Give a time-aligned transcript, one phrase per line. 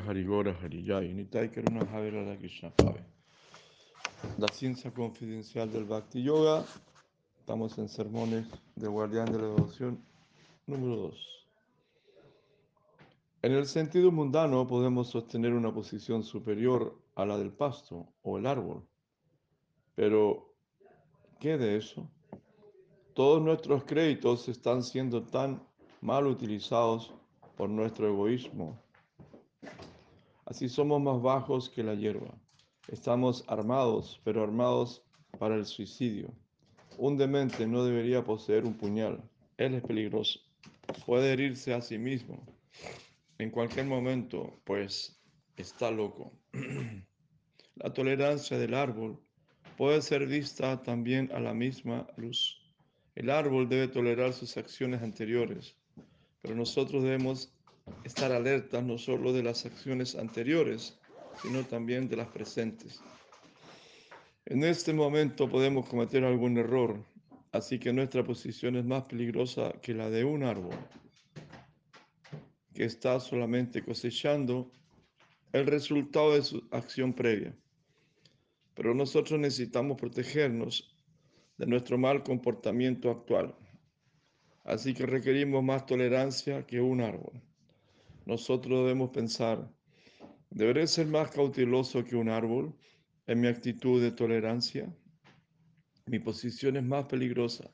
[0.00, 2.72] Hariyai, Nitai Karuna Javera la Krishna.
[4.38, 6.64] La ciencia confidencial del Bhakti Yoga.
[7.38, 10.02] Estamos en sermones del guardián de la devoción
[10.66, 11.46] número 2.
[13.42, 18.46] En el sentido mundano podemos sostener una posición superior a la del pasto o el
[18.46, 18.86] árbol.
[19.94, 20.54] Pero,
[21.38, 22.10] ¿qué de eso?
[23.12, 25.62] Todos nuestros créditos están siendo tan
[26.00, 27.12] mal utilizados
[27.56, 28.83] por nuestro egoísmo.
[30.46, 32.34] Así somos más bajos que la hierba.
[32.88, 35.02] Estamos armados, pero armados
[35.38, 36.32] para el suicidio.
[36.98, 39.22] Un demente no debería poseer un puñal.
[39.56, 40.40] Él es peligroso.
[41.06, 42.44] Puede herirse a sí mismo
[43.38, 45.20] en cualquier momento, pues
[45.56, 46.32] está loco.
[47.76, 49.20] La tolerancia del árbol
[49.76, 52.60] puede ser vista también a la misma luz.
[53.14, 55.76] El árbol debe tolerar sus acciones anteriores,
[56.40, 57.52] pero nosotros debemos
[58.04, 60.98] estar alertas no solo de las acciones anteriores,
[61.42, 63.00] sino también de las presentes.
[64.46, 67.04] En este momento podemos cometer algún error,
[67.52, 70.76] así que nuestra posición es más peligrosa que la de un árbol
[72.74, 74.70] que está solamente cosechando
[75.52, 77.56] el resultado de su acción previa.
[78.74, 80.92] Pero nosotros necesitamos protegernos
[81.56, 83.54] de nuestro mal comportamiento actual.
[84.64, 87.40] Así que requerimos más tolerancia que un árbol.
[88.26, 89.70] Nosotros debemos pensar,
[90.50, 92.74] ¿deberé ser más cauteloso que un árbol
[93.26, 94.94] en mi actitud de tolerancia?
[96.06, 97.70] Mi posición es más peligrosa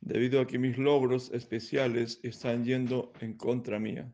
[0.00, 4.12] debido a que mis logros especiales están yendo en contra mía.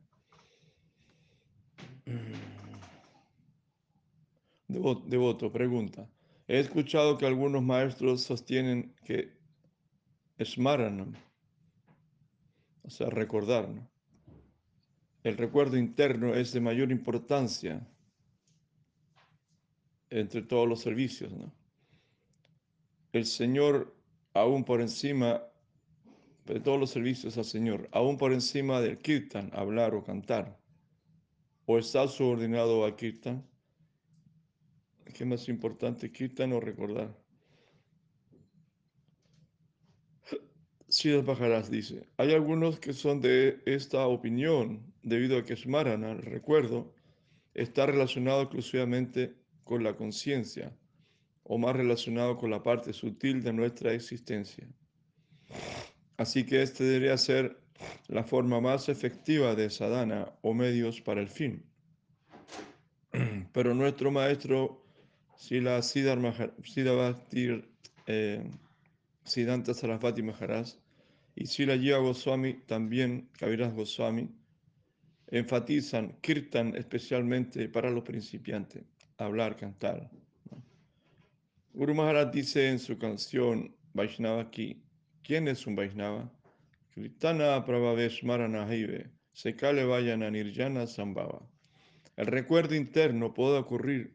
[4.69, 6.09] Devoto, pregunta.
[6.49, 9.37] He escuchado que algunos maestros sostienen que
[10.43, 11.13] Smaranam,
[12.83, 13.69] o sea, recordar.
[15.25, 17.87] El recuerdo interno es de mayor importancia
[20.11, 21.33] entre todos los servicios.
[21.33, 21.53] ¿no?
[23.13, 23.97] El Señor,
[24.35, 25.43] aún por encima
[26.45, 30.59] de todos los servicios al Señor, aún por encima del kirtan, hablar o cantar,
[31.67, 33.47] o está subordinado a kirtan,
[35.15, 37.17] ¿qué más importante, kirtan o recordar?
[40.89, 46.23] Siddhartha Bajaras dice, hay algunos que son de esta opinión debido a que Smarana, el
[46.23, 46.95] recuerdo,
[47.55, 50.77] está relacionado exclusivamente con la conciencia
[51.45, 54.67] o más relacionado con la parte sutil de nuestra existencia.
[56.17, 57.59] Así que este debería ser
[58.09, 61.65] la forma más efectiva de sadhana o medios para el fin.
[63.53, 64.85] Pero nuestro maestro
[65.37, 67.65] Sila Siddhavati
[68.07, 68.51] eh,
[69.25, 70.69] Siddhanta Sarasvati Maharaj
[71.35, 74.29] y Sila Jiva Goswami, también Kaviraj Goswami,
[75.33, 78.85] enfatizan kirtan especialmente para los principiantes,
[79.17, 80.11] hablar, cantar.
[81.73, 84.85] Guru Maharaj dice en su canción Vaishnava aquí,
[85.23, 86.31] ¿quién es un Vaishnava?
[86.95, 91.49] Kirtana Prabhaveshmarana Hive, Sekale Vayana Nirjana Sambhava.
[92.17, 94.15] El recuerdo interno puede ocurrir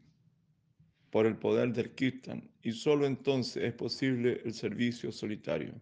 [1.10, 5.74] por el poder del kirtan y solo entonces es posible el servicio solitario.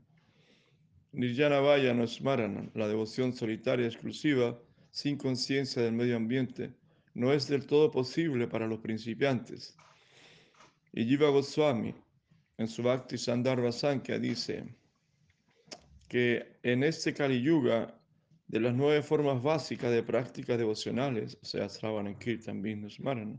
[1.12, 4.58] Nirjana Vayana Smarana, la devoción solitaria exclusiva,
[4.96, 6.72] sin conciencia del medio ambiente
[7.12, 9.76] no es del todo posible para los principiantes.
[10.90, 11.94] Y Jiva Goswami,
[12.56, 14.74] en su Bhakti Sandarbha Sankhya, dice
[16.08, 17.94] que en este Kali Yuga,
[18.48, 23.38] de las nueve formas básicas de prácticas devocionales, o sea, Sravana, Kirtan, Vishnu, Smarana,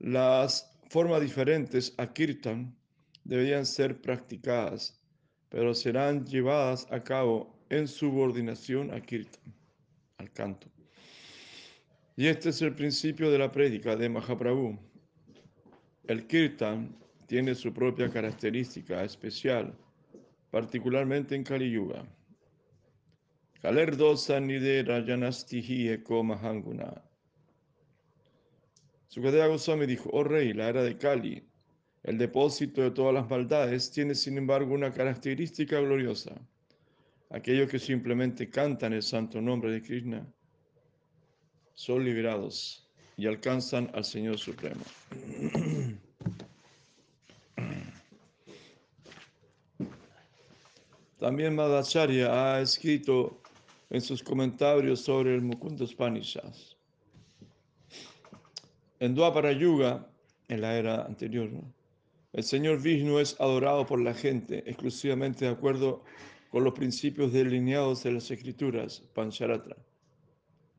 [0.00, 2.76] las formas diferentes a Kirtan
[3.24, 5.00] deberían ser practicadas,
[5.48, 9.57] pero serán llevadas a cabo en subordinación a Kirtan
[10.18, 10.68] al canto.
[12.16, 14.76] Y este es el principio de la prédica de Mahaprabhu.
[16.04, 16.96] El kirtan
[17.26, 19.72] tiene su propia característica especial,
[20.50, 22.04] particularmente en Kali Yuga.
[23.62, 27.02] Kalerdosa nide rajanastihi eko mahanguna.
[29.06, 31.48] Sukadeva Goswami dijo, oh rey, la era de Kali,
[32.02, 36.34] el depósito de todas las maldades, tiene sin embargo una característica gloriosa.
[37.30, 40.26] Aquellos que simplemente cantan el santo nombre de Krishna
[41.74, 44.82] son liberados y alcanzan al Señor Supremo.
[51.18, 53.42] También Madhacharya ha escrito
[53.90, 56.76] en sus comentarios sobre el Mukunda Upanishads.
[59.00, 60.06] En Dwapara Yuga,
[60.48, 61.50] en la era anterior,
[62.32, 66.04] el Señor Vishnu es adorado por la gente exclusivamente de acuerdo
[66.50, 69.76] con los principios delineados en las escrituras, Pancharatra.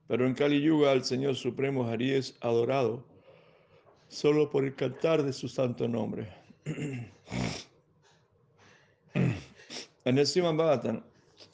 [0.07, 3.05] Pero en Kali Yuga el Señor Supremo Hari es adorado
[4.07, 6.27] solo por el cantar de su santo nombre.
[10.05, 11.03] En el Siman Bhagavatam,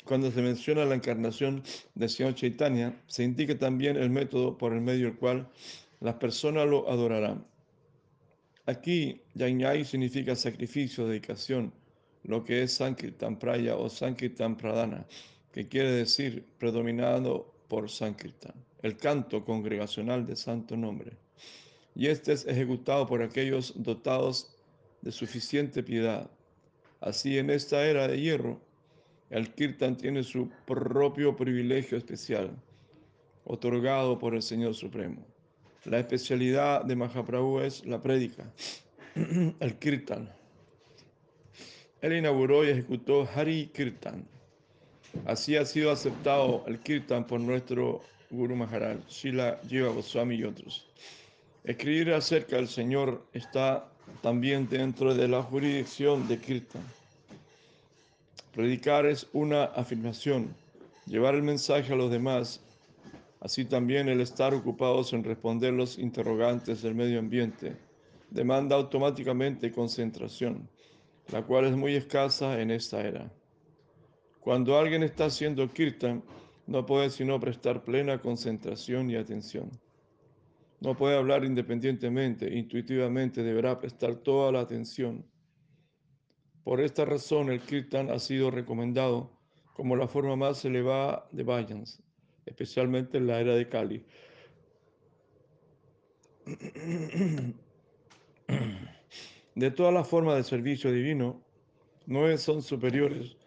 [0.06, 1.62] cuando se menciona la encarnación
[1.96, 5.50] del Señor Chaitanya, se indica también el método por el medio del cual
[6.00, 7.46] las personas lo adorarán.
[8.68, 11.74] Aquí, Yajñai significa sacrificio, dedicación,
[12.27, 15.06] lo que es Sankirtan Praya o Sankirtan Pradana,
[15.51, 21.13] que quiere decir predominado por Sankirtan, el canto congregacional de santo nombre.
[21.95, 24.56] Y este es ejecutado por aquellos dotados
[25.01, 26.30] de suficiente piedad.
[27.00, 28.60] Así en esta era de hierro,
[29.30, 32.51] el Kirtan tiene su propio privilegio especial,
[33.44, 35.25] otorgado por el Señor Supremo.
[35.86, 38.51] La especialidad de Mahaprabhu es la prédica,
[39.60, 40.30] el Kirtan.
[42.06, 44.28] Él inauguró y ejecutó Hari Kirtan.
[45.25, 50.88] Así ha sido aceptado el Kirtan por nuestro Guru Maharaj, Shila Jiva Goswami y otros.
[51.63, 53.90] Escribir acerca del Señor está
[54.22, 56.84] también dentro de la jurisdicción de Kirtan.
[58.54, 60.54] Predicar es una afirmación,
[61.08, 62.62] llevar el mensaje a los demás,
[63.42, 67.75] así también el estar ocupados en responder los interrogantes del medio ambiente,
[68.30, 70.69] demanda automáticamente concentración,
[71.31, 73.31] la cual es muy escasa en esta era.
[74.39, 76.24] Cuando alguien está haciendo kirtan,
[76.68, 79.72] no puede sino prestar plena concentración y atención.
[80.81, 85.25] No puede hablar independientemente, intuitivamente deberá prestar toda la atención.
[86.63, 89.31] Por esta razón, el kirtan ha sido recomendado
[89.74, 92.01] como la forma más elevada de bhajans,
[92.45, 94.06] especialmente en la era de Kali.
[99.56, 101.42] De todas las formas de servicio divino,
[102.06, 103.38] nueve son superiores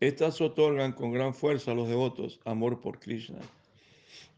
[0.00, 3.38] Estas otorgan con gran fuerza a los devotos amor por Krishna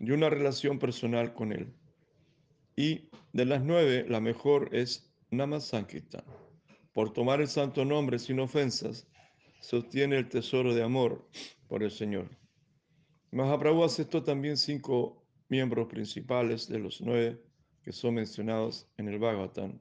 [0.00, 1.72] y una relación personal con él.
[2.76, 6.24] Y de las nueve, la mejor es Namasankirtan.
[6.92, 9.06] Por tomar el santo nombre sin ofensas,
[9.60, 11.24] sostiene el tesoro de amor
[11.68, 12.28] por el Señor.
[13.30, 15.21] Mahaprabhu aceptó también cinco
[15.52, 17.38] miembros principales de los nueve
[17.82, 19.78] que son mencionados en el Bhagavatam,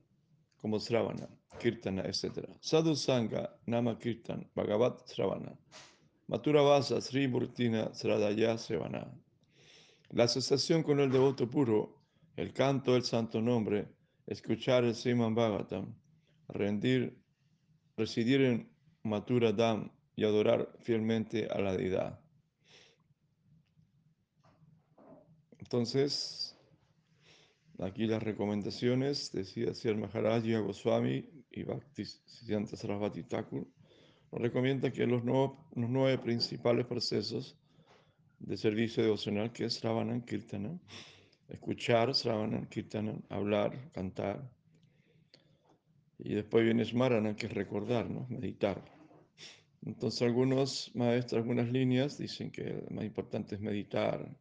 [0.57, 1.29] como Sravana.
[1.59, 2.49] Kirtana, etc.
[2.59, 5.53] Sadhu Sangha, Nama Kirtan, Bhagavat Sravana,
[6.27, 9.07] Matura Vasa, Sri Murtina, Sradaya Sevana.
[10.09, 12.01] La asociación con el devoto puro,
[12.35, 13.87] el canto del santo nombre,
[14.27, 15.93] escuchar el Sriman Bhagavatam,
[16.49, 17.17] rendir,
[17.95, 18.69] residir en
[19.03, 22.20] Matura Dam y adorar fielmente a la deidad.
[25.71, 26.53] Entonces,
[27.79, 33.65] aquí las recomendaciones, decía Sir Maharaj Goswami, y Bhakti Siddhanta Sarasvati Thakur
[34.33, 37.57] nos recomienda que los, los nueve principales procesos
[38.39, 40.77] de servicio devocional que es Sravanan Kirtana,
[41.47, 44.51] escuchar Sravanan Kirtana, hablar, cantar,
[46.19, 48.27] y después viene Smarana, que es recordar, ¿no?
[48.27, 48.83] meditar.
[49.85, 54.37] Entonces algunos maestros, algunas líneas dicen que lo más importante es meditar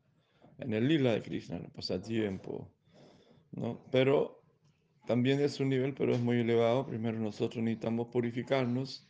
[0.60, 2.70] en el lila de Krishna, el pasatiempo,
[3.52, 3.84] ¿no?
[3.90, 4.42] Pero
[5.06, 6.86] también es un nivel, pero es muy elevado.
[6.86, 9.08] Primero nosotros necesitamos purificarnos.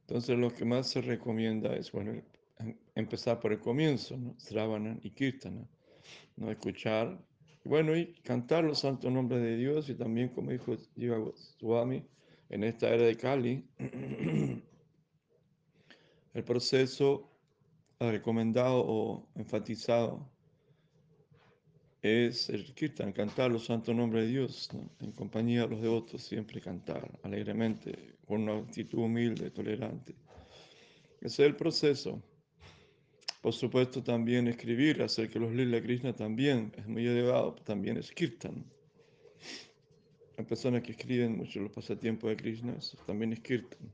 [0.00, 2.12] Entonces lo que más se recomienda es, bueno,
[2.58, 4.34] em, empezar por el comienzo, ¿no?
[4.38, 5.66] Sravana y Kirtana,
[6.36, 6.50] ¿no?
[6.50, 7.18] Escuchar,
[7.64, 11.18] bueno, y cantar los santos nombres de Dios y también, como dijo Jiva
[11.58, 12.04] Swami,
[12.50, 13.64] en esta era de Kali,
[16.34, 17.30] el proceso
[17.98, 20.33] recomendado o enfatizado
[22.04, 24.68] es el kirtan, cantar los santos nombres de Dios,
[25.00, 30.14] en compañía de los devotos, siempre cantar alegremente, con una actitud humilde, tolerante.
[31.22, 32.22] Ese es el proceso.
[33.40, 38.12] Por supuesto, también escribir acerca de los Lila Krishna también es muy elevado, también es
[38.12, 38.66] kirtan.
[40.36, 43.90] Hay personas que escriben mucho los pasatiempos de Krishna, también es kirtan.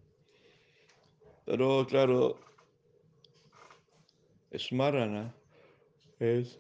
[1.47, 2.41] Pero claro,
[4.59, 5.33] Smarana
[6.19, 6.59] es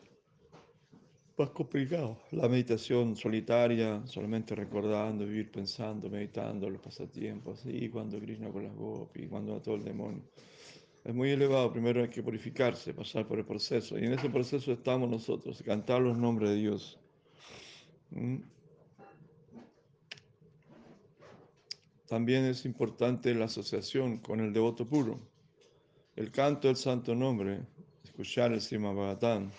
[1.40, 2.18] más complicado.
[2.32, 8.74] La meditación solitaria, solamente recordando, vivir pensando, meditando los pasatiempos, y cuando Krishna con las
[8.74, 10.22] gopis, cuando a todo el demonio.
[11.02, 13.98] Es muy elevado, primero hay que purificarse, pasar por el proceso.
[13.98, 17.00] Y en ese proceso estamos nosotros, cantar los nombres de Dios.
[18.10, 18.36] ¿Mm?
[22.06, 25.18] También es importante la asociación con el devoto puro.
[26.16, 27.60] El canto del santo nombre,
[28.04, 29.50] escuchar el Sima Bhagavatam,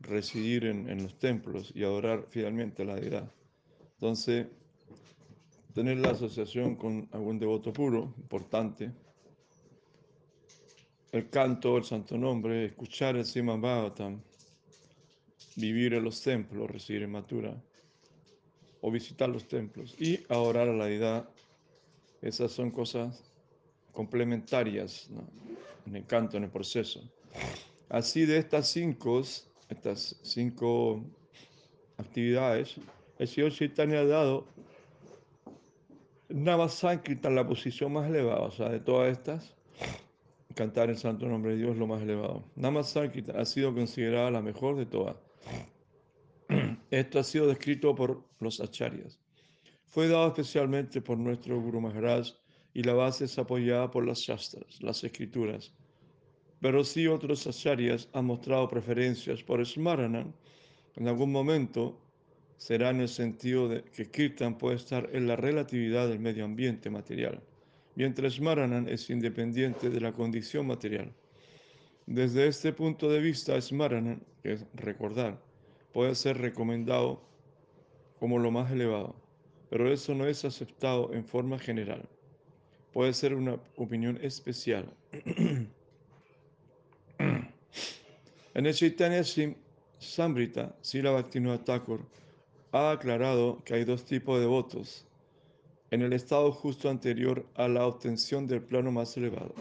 [0.00, 3.30] residir en, los templos y adorar fielmente a la deidad.
[3.94, 4.46] Entonces,
[5.74, 8.90] tener la asociación con algún devoto puro, importante.
[11.12, 14.20] el canto, el santo nombre, escuchar el Bhagavatam,
[15.56, 17.60] vivir en los templos, recibir en Matura,
[18.80, 21.28] o visitar los templos y adorar a la deidad.
[22.22, 23.22] Esas son cosas
[23.92, 25.08] complementarias
[25.86, 27.02] en el canto, en el proceso.
[27.88, 29.22] Así de estas cinco,
[29.70, 31.04] estas cinco
[31.96, 32.76] actividades,
[33.18, 34.46] el Señor Chaitanya ha dado
[36.28, 39.56] Navasankirtan, la posición más elevada, o sea, de todas estas,
[40.54, 42.44] cantar el santo nombre de Dios lo más elevado.
[42.54, 45.16] Namasankirtan ha sido considerada la mejor de todas.
[46.90, 49.18] Esto ha sido descrito por los acharyas.
[49.88, 52.28] Fue dado especialmente por nuestro Guru Maharaj
[52.74, 55.72] y la base es apoyada por las shastras, las escrituras.
[56.60, 60.34] Pero si otros acharyas han mostrado preferencias por Smaranan,
[60.96, 61.98] en algún momento
[62.58, 66.90] será en el sentido de que Kirtan puede estar en la relatividad del medio ambiente
[66.90, 67.42] material,
[67.94, 71.10] mientras Smaranan es independiente de la condición material.
[72.06, 75.40] Desde este punto de vista, Smaranan, que es recordar,
[75.92, 77.22] puede ser recomendado
[78.18, 79.16] como lo más elevado,
[79.70, 82.06] pero eso no es aceptado en forma general.
[82.92, 84.92] Puede ser una opinión especial.
[88.54, 89.22] en el Chaitanya
[89.98, 92.00] Sambrita, Sila Bhaktivinoda Thakur
[92.72, 95.06] ha aclarado que hay dos tipos de votos
[95.90, 99.54] en el estado justo anterior a la obtención del plano más elevado,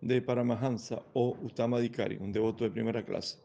[0.00, 3.38] de Paramahansa o Uttamadikari, un devoto de primera clase.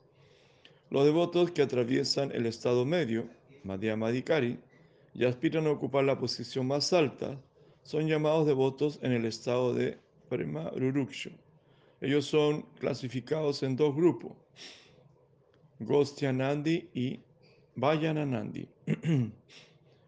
[0.90, 3.28] Los devotos que atraviesan el estado medio,
[3.64, 4.60] Madhyamadikari,
[5.14, 7.40] y aspiran a ocupar la posición más alta,
[7.84, 9.98] son llamados devotos en el estado de
[10.30, 10.72] Prema.
[12.02, 14.34] Ellos son clasificados en dos grupos,
[15.80, 17.20] Gostyanandi y
[17.76, 18.68] Vayananandi.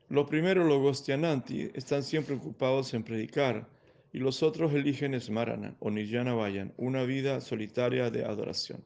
[0.10, 3.70] los primeros, los Gostyanandi, están siempre ocupados en predicar
[4.12, 8.84] y los otros eligen Smarana o Niyana Vayan, una vida solitaria de adoración.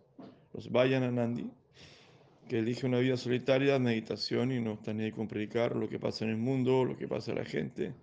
[0.54, 1.50] Los Vayananandi
[2.48, 6.26] que elige una vida solitaria, meditación y no están ahí con predicar lo que pasa
[6.26, 7.94] en el mundo, lo que pasa a la gente.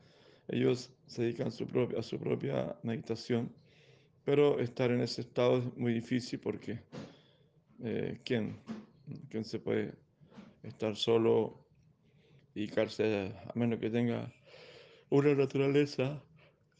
[0.49, 3.51] Ellos se dedican a su propia meditación,
[4.25, 6.81] pero estar en ese estado es muy difícil porque
[7.83, 8.57] eh, ¿quién,
[9.29, 9.95] ¿quién se puede
[10.63, 11.59] estar solo,
[12.55, 14.33] dedicarse a, a menos que tenga
[15.11, 16.23] una naturaleza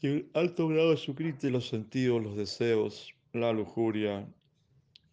[0.01, 4.27] y un alto grado de sucrite, los sentidos, los deseos, la lujuria,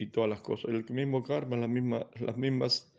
[0.02, 0.70] y todas las cosas.
[0.70, 2.92] El mismo karma, las mismas, las mismas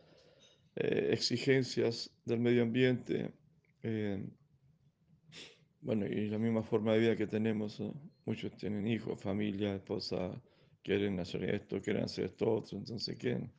[0.76, 3.30] eh, exigencias del medio ambiente,
[3.82, 4.24] eh,
[5.84, 7.80] bueno, y la misma forma de vida que tenemos.
[8.24, 10.30] Muchos tienen hijos, familia, esposa,
[10.82, 13.52] quieren hacer esto, quieren hacer esto otro, entonces ¿quién?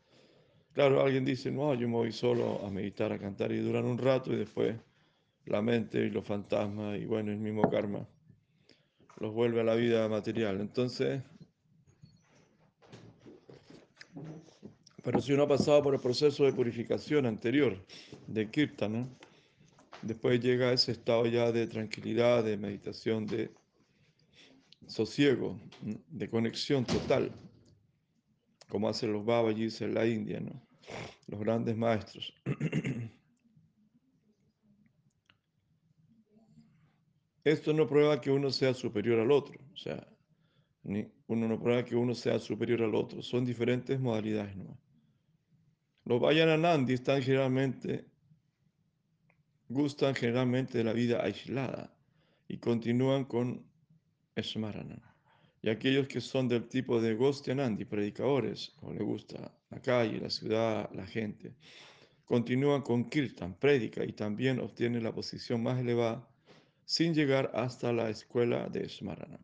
[0.73, 3.97] Claro, alguien dice, no, yo me voy solo a meditar, a cantar y duran un
[3.97, 4.75] rato y después
[5.45, 8.05] la mente y los fantasmas y bueno, el mismo karma
[9.19, 10.59] los vuelve a la vida material.
[10.59, 11.21] Entonces,
[15.05, 17.77] Pero si uno ha pasado por el proceso de purificación anterior
[18.25, 19.07] de Kirtana,
[20.05, 23.51] después llega ese estado ya de tranquilidad, de meditación, de
[24.87, 27.31] sosiego, de conexión total,
[28.69, 30.39] como hacen los Babajis en la India,
[31.27, 32.31] los grandes maestros.
[37.43, 40.07] Esto no prueba que uno sea superior al otro, o sea,
[40.83, 44.55] uno no prueba que uno sea superior al otro, son diferentes modalidades.
[44.55, 44.79] ¿no?
[46.05, 48.05] Los Vayananandi están generalmente,
[49.69, 51.93] gustan generalmente de la vida aislada
[52.47, 53.65] y continúan con
[54.39, 55.15] Smarana.
[55.61, 60.29] Y aquellos que son del tipo de Gostyanandi, predicadores, o le gusta la calle, la
[60.29, 61.55] ciudad, la gente,
[62.23, 66.27] continúan con Kirtan, prédica, y también obtienen la posición más elevada
[66.85, 69.39] sin llegar hasta la escuela de Smarana.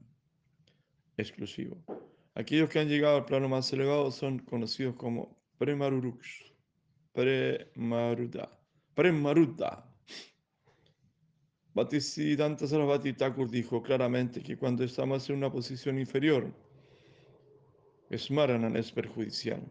[1.17, 1.83] Exclusivo.
[2.35, 6.53] Aquellos que han llegado al plano más elevado son conocidos como Premaruruks.
[7.13, 8.49] Premaruda.
[8.93, 9.90] Premaruda.
[11.73, 16.51] Bhaktisiddhanta Sarasvati Thakur dijo claramente que cuando estamos en una posición inferior,
[18.13, 19.61] Smaranan es perjudicial.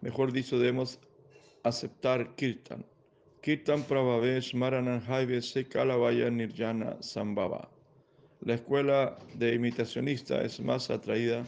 [0.00, 0.98] Mejor dicho, debemos
[1.62, 2.86] aceptar Kirtan.
[3.42, 7.70] Kirtan Prabhave Smaranan Haive Sekalavaya Nirjana Sambhava.
[8.40, 11.46] La escuela de imitacionista es más atraída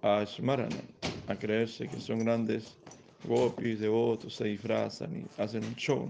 [0.00, 0.88] a Smaranan,
[1.26, 2.78] a creerse que son grandes
[3.24, 6.08] gopis, devotos, se disfrazan y hacen un show.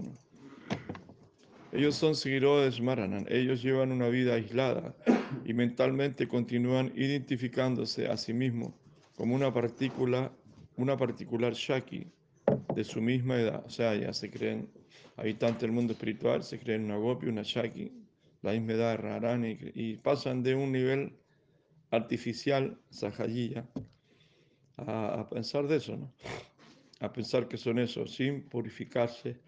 [1.73, 4.95] Ellos son seguidores Maranan, ellos llevan una vida aislada
[5.43, 8.73] y mentalmente continúan identificándose a sí mismos
[9.15, 10.31] como una partícula,
[10.77, 12.05] una particular Shaki
[12.75, 13.63] de su misma edad.
[13.65, 14.69] O sea, ya se creen
[15.17, 17.91] habitantes del mundo espiritual, se creen una gopi, una Shaki,
[18.43, 21.13] la misma edad de Rarani, y pasan de un nivel
[21.89, 23.67] artificial, Sahayya,
[24.77, 26.13] a, a pensar de eso, ¿no?
[26.99, 29.39] A pensar que son eso, sin purificarse,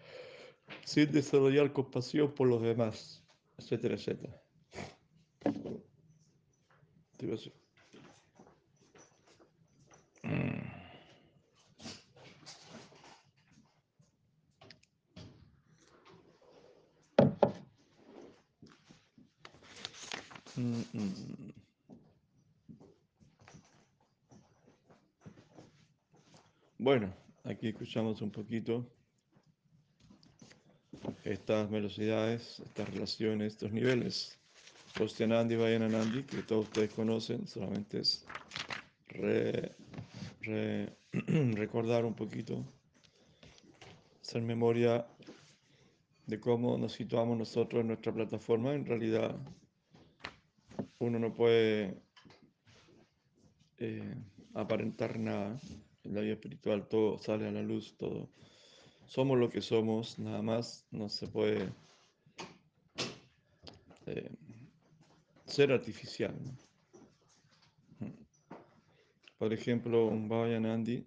[0.84, 3.22] sin desarrollar compasión por los demás,
[3.58, 4.40] etcétera, etcétera.
[10.22, 10.62] Mm,
[20.56, 21.52] mm, mm.
[26.78, 27.12] Bueno,
[27.44, 28.86] aquí escuchamos un poquito
[31.24, 34.38] estas velocidades, estas relaciones, estos niveles.
[34.96, 38.24] Kostianandi y Vayananandi, que todos ustedes conocen, solamente es
[39.08, 39.72] re,
[40.40, 40.96] re,
[41.54, 42.64] recordar un poquito,
[44.22, 45.06] hacer memoria
[46.26, 48.74] de cómo nos situamos nosotros en nuestra plataforma.
[48.74, 49.36] En realidad,
[50.98, 52.02] uno no puede
[53.78, 54.14] eh,
[54.54, 55.58] aparentar nada.
[56.04, 58.30] En la vida espiritual todo sale a la luz, todo.
[59.06, 61.72] Somos lo que somos, nada más no se puede
[64.06, 64.30] eh,
[65.46, 66.34] ser artificial.
[69.38, 71.06] Por ejemplo, un Vayanandi,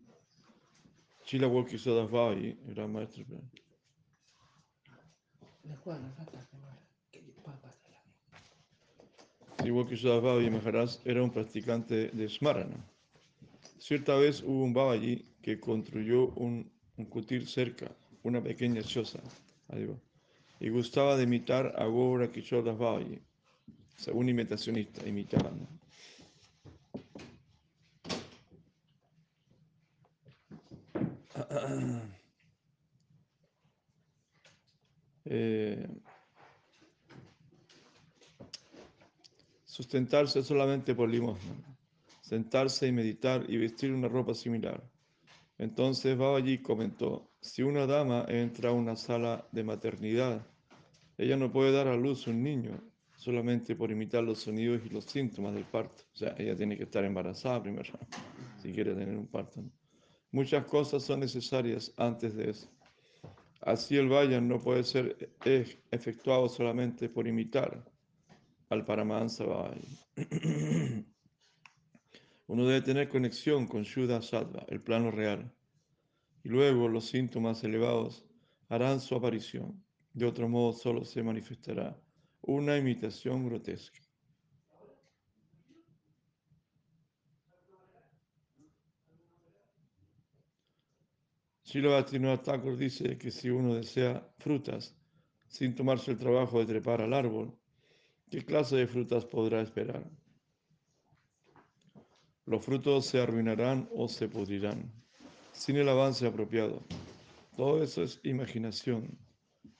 [1.24, 3.26] Chila Wokisodas Vayi, era maestro.
[9.58, 12.78] Sri Maharaj era un practicante de Smarana.
[13.78, 17.90] Cierta vez hubo un Babaji que construyó un, un kutir cerca,
[18.24, 19.20] una pequeña choza,
[20.60, 23.20] y gustaba de imitar a Gobra Kishodas Babaji.
[23.96, 25.68] Según imitacionista, imitaban.
[35.32, 35.88] Eh,
[39.64, 41.54] sustentarse solamente por limosna,
[42.22, 44.82] sentarse y meditar y vestir una ropa similar.
[45.60, 50.48] Entonces Babaji comentó, si una dama entra a una sala de maternidad,
[51.18, 52.82] ella no puede dar a luz un niño
[53.18, 56.04] solamente por imitar los sonidos y los síntomas del parto.
[56.14, 57.92] O sea, ella tiene que estar embarazada primero,
[58.62, 59.62] si quiere tener un parto.
[60.32, 62.70] Muchas cosas son necesarias antes de eso.
[63.62, 67.84] Así el vayan no puede ser e-, efectuado solamente por imitar,
[68.70, 69.44] al Paramahansa
[72.50, 75.54] Uno debe tener conexión con Shuddha Sattva, el plano real,
[76.44, 78.26] y luego los síntomas elevados
[78.70, 79.84] harán su aparición.
[80.14, 81.96] De otro modo, solo se manifestará
[82.42, 84.02] una imitación grotesca.
[91.62, 92.04] Srila
[92.42, 94.98] Thakur dice que si uno desea frutas
[95.48, 97.56] sin tomarse el trabajo de trepar al árbol,
[98.32, 100.04] ¿Qué clase de frutas podrá esperar?
[102.50, 104.92] Los frutos se arruinarán o se pudrirán,
[105.52, 106.82] sin el avance apropiado.
[107.56, 109.20] Todo eso es imaginación,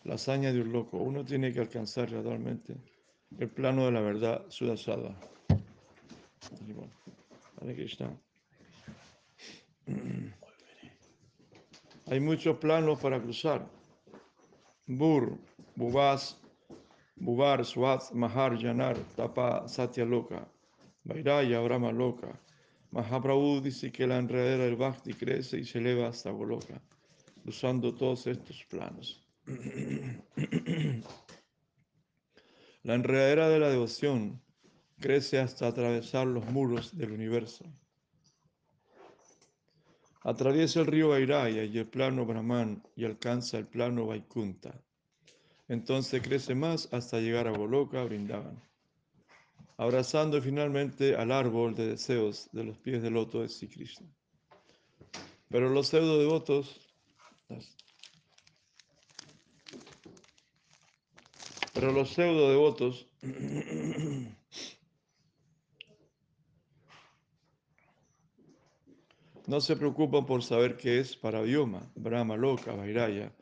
[0.04, 1.00] la hazaña de un loco.
[1.00, 2.76] Uno tiene que alcanzar gradualmente
[3.40, 5.20] el plano de la verdad sudasada.
[12.06, 13.68] Hay muchos planos para cruzar.
[14.86, 15.40] Bur,
[15.76, 16.40] Bubas,
[17.16, 20.48] Bubar, Swat, Mahar, Janar, Tapa, Satya Loka,
[21.04, 22.40] Vairaya, Brahma Loka.
[22.92, 26.82] Mahaprabhu dice que la enredadera del Bhakti crece y se eleva hasta Goloka,
[27.46, 29.24] usando todos estos planos.
[32.84, 34.42] la enredadera de la devoción
[35.00, 37.66] crece hasta atravesar los muros del universo.
[40.24, 44.84] Atraviesa el río Vairaya y el plano Brahman y alcanza el plano Vaikunta.
[45.68, 48.62] Entonces crece más hasta llegar a Goloka, Brindavan,
[49.80, 54.06] abrazando finalmente al árbol de deseos de los pies del loto de Sri Krishna.
[55.48, 56.82] Pero los pseudo devotos,
[61.74, 63.08] pero los pseudo devotos
[69.48, 73.34] no se preocupan por saber qué es Parabioma, Brahma Loka, Vairaya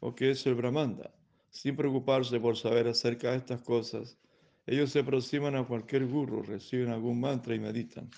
[0.00, 1.14] o qué es el Brahmanda
[1.50, 4.18] sin preocuparse por saber acerca de estas cosas,
[4.66, 8.10] ellos se aproximan a cualquier guru, reciben algún mantra y meditan.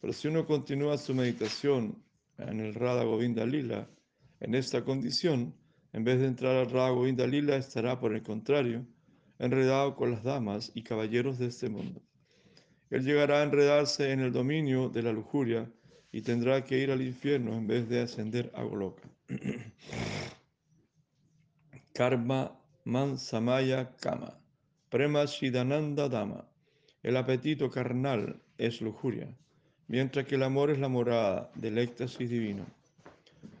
[0.00, 2.02] Pero si uno continúa su meditación
[2.38, 3.88] en el Radha Govinda Lila,
[4.40, 5.54] en esta condición,
[5.92, 8.86] en vez de entrar al Radha Govinda Lila, estará, por el contrario,
[9.38, 12.00] enredado con las damas y caballeros de este mundo.
[12.90, 15.70] Él llegará a enredarse en el dominio de la lujuria
[16.12, 19.08] y tendrá que ir al infierno en vez de ascender a Goloka.
[21.94, 24.39] Karma Man Samaya Kama,
[24.90, 26.44] Prema Shidananda Dama,
[27.04, 29.32] El apetito carnal es lujuria,
[29.86, 32.66] mientras que el amor es la morada del éxtasis divino.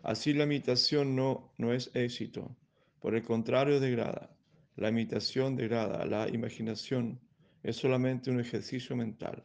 [0.02, 2.56] Así la imitación no, no es éxito,
[2.98, 4.28] por el contrario degrada.
[4.74, 7.20] La imitación degrada, la imaginación
[7.62, 9.44] es solamente un ejercicio mental.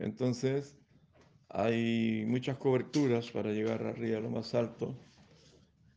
[0.00, 0.76] Entonces,
[1.48, 4.96] hay muchas coberturas para llegar arriba a lo más alto.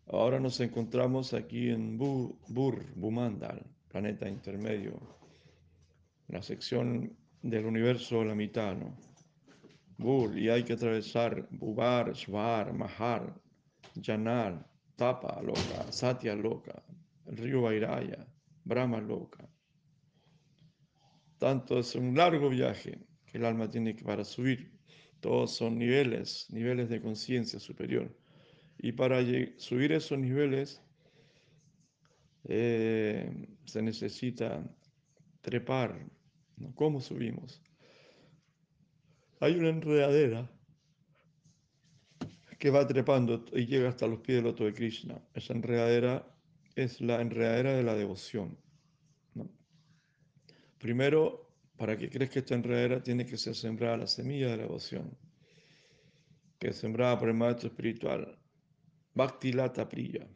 [0.08, 5.00] Ahora nos encontramos aquí en Bur, Bumandal, planeta intermedio,
[6.28, 8.76] la sección del universo, la mitad.
[9.98, 13.34] Bur, y hay que atravesar Bubar, Shvar, Mahar,
[14.02, 16.84] Janar, Tapa Loca, Satya Loca,
[17.26, 18.28] el río Vairaya,
[18.64, 19.48] Brahma Loca.
[21.38, 24.72] Tanto es un largo viaje que el alma tiene que para subir.
[25.22, 28.14] Todos son niveles, niveles de conciencia superior.
[28.84, 29.22] Y para
[29.56, 30.82] subir esos niveles
[32.44, 34.62] eh, se necesita
[35.40, 36.06] trepar.
[36.76, 37.62] ¿Cómo subimos?
[39.40, 40.52] Hay una enredadera
[42.60, 45.18] que va trepando y llega hasta los pies del loto de Krishna.
[45.34, 46.28] Esa enredadera
[46.76, 48.58] es la enredadera de la devoción.
[50.78, 55.18] Primero, para que crezca esta enredadera, tiene que ser sembrada la semilla de la devoción,
[56.60, 58.43] que es sembrada por el maestro espiritual,
[59.14, 60.28] Bhakti Lata Priya.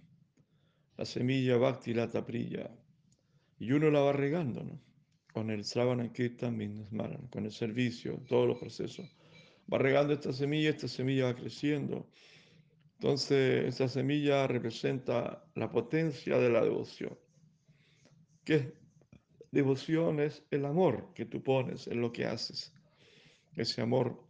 [0.98, 2.70] La semilla Bhakti Lata Priya.
[3.60, 4.80] Y uno la va regando, ¿no?
[5.34, 6.58] Con el Sravana Kirtan
[7.30, 9.06] con el servicio, todos los procesos.
[9.72, 12.10] Va regando esta semilla, esta semilla va creciendo.
[12.96, 17.18] Entonces, esta semilla representa la potencia de la devoción.
[18.44, 18.74] ¿Qué
[19.52, 22.74] Devoción es el amor que tú pones en lo que haces.
[23.56, 24.27] Ese amor,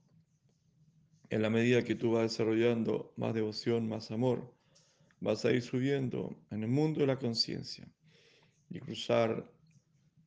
[1.30, 4.54] en la medida que tú vas desarrollando más devoción, más amor,
[5.20, 7.88] vas a ir subiendo en el mundo de la conciencia
[8.70, 9.52] y cruzar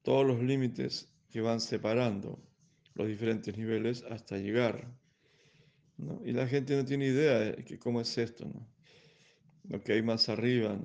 [0.02, 2.38] todos los límites que van separando
[2.94, 4.92] los diferentes niveles hasta llegar.
[6.24, 8.66] Y la gente no tiene idea de cómo es esto, ¿no?
[9.68, 10.78] lo que hay más arriba.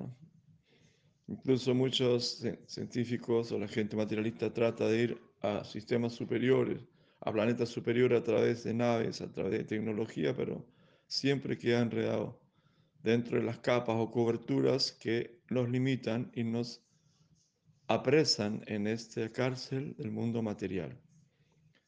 [1.28, 6.80] Incluso muchos científicos o la gente materialista trata de ir a sistemas superiores,
[7.20, 10.66] a planetas superiores a través de naves, a través de tecnología, pero
[11.06, 12.40] siempre queda enredado
[13.02, 16.82] dentro de las capas o coberturas que nos limitan y nos
[17.88, 20.98] apresan en esta cárcel del mundo material.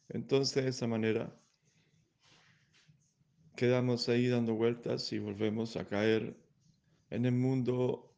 [0.08, 1.36] Entonces, de esa manera,
[3.56, 6.36] quedamos ahí dando vueltas y volvemos a caer
[7.10, 8.14] en el mundo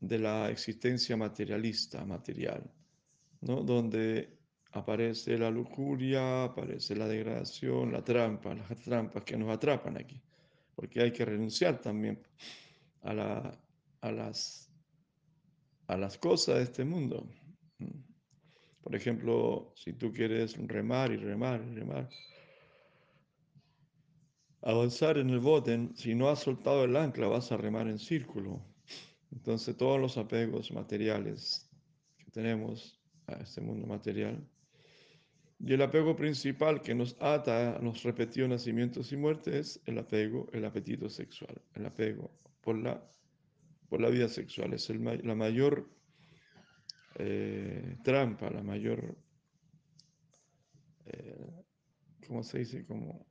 [0.00, 2.70] de la existencia materialista, material,
[3.40, 3.62] ¿no?
[3.62, 4.36] donde
[4.74, 10.20] aparece la lujuria, aparece la degradación, la trampa, las trampas que nos atrapan aquí,
[10.74, 12.20] porque hay que renunciar también
[13.02, 13.58] a, la,
[14.00, 14.68] a, las,
[15.86, 17.24] a las cosas de este mundo.
[18.82, 22.10] Por ejemplo, si tú quieres remar y remar y remar,
[24.62, 28.60] avanzar en el bote, si no has soltado el ancla, vas a remar en círculo,
[29.30, 31.70] entonces todos los apegos materiales
[32.18, 34.44] que tenemos a este mundo material
[35.66, 40.46] y el apego principal que nos ata a los nacimientos y muertes es el apego,
[40.52, 43.02] el apetito sexual, el apego por la,
[43.88, 44.74] por la vida sexual.
[44.74, 45.88] Es la mayor
[47.14, 49.16] eh, trampa, la mayor,
[51.06, 51.64] eh,
[52.26, 52.84] ¿cómo se dice?
[52.84, 53.26] Como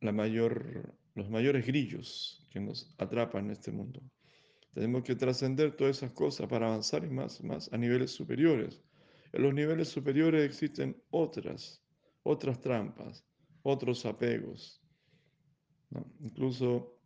[0.00, 4.00] la mayor, los mayores grillos que nos atrapan en este mundo.
[4.74, 8.80] Tenemos que trascender todas esas cosas para avanzar y más, más a niveles superiores.
[9.32, 11.82] En los niveles superiores existen otras,
[12.22, 13.24] otras trampas,
[13.62, 14.82] otros apegos.
[16.20, 16.98] Incluso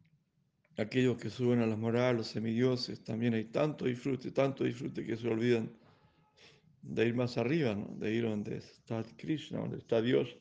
[0.77, 5.17] aquellos que suben a las morales, los semidioses, también hay tanto disfrute, tanto disfrute que
[5.17, 5.73] se olvidan
[6.83, 10.37] de ir más arriba, de ir donde está Krishna, donde está Dios.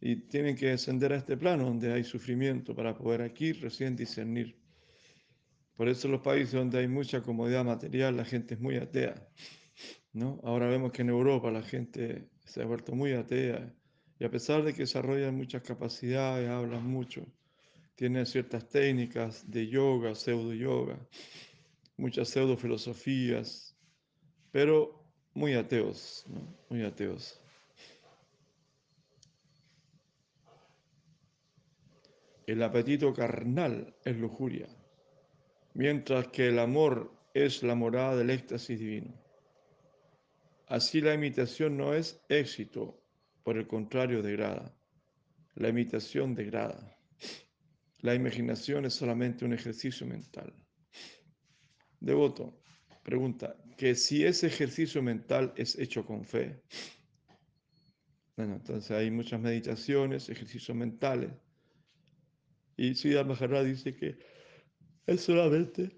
[0.00, 4.64] Y tienen que descender a este plano donde hay sufrimiento para poder aquí recién discernir
[5.76, 9.14] por eso los países donde hay mucha comodidad material, la gente es muy atea.
[10.14, 10.40] ¿No?
[10.42, 13.70] Ahora vemos que en Europa la gente se ha vuelto muy atea.
[14.18, 17.26] Y a pesar de que desarrollan muchas capacidades, hablan mucho,
[17.94, 20.98] tienen ciertas técnicas de yoga, pseudo yoga,
[21.98, 23.76] muchas pseudo filosofías,
[24.50, 26.24] pero muy ateos,
[26.70, 27.38] muy ateos.
[32.46, 34.68] El apetito carnal es lujuria
[35.74, 39.23] mientras que el amor es la morada del éxtasis divino.
[40.66, 43.04] Así la imitación no es éxito,
[43.42, 44.74] por el contrario degrada.
[45.54, 46.98] La imitación degrada.
[48.00, 50.52] La imaginación es solamente un ejercicio mental.
[52.00, 52.60] Devoto,
[53.02, 56.62] pregunta, que si ese ejercicio mental es hecho con fe.
[58.36, 61.30] Bueno, entonces hay muchas meditaciones, ejercicios mentales.
[62.76, 64.18] Y Siddhartha Maharaj dice que
[65.06, 65.90] es solamente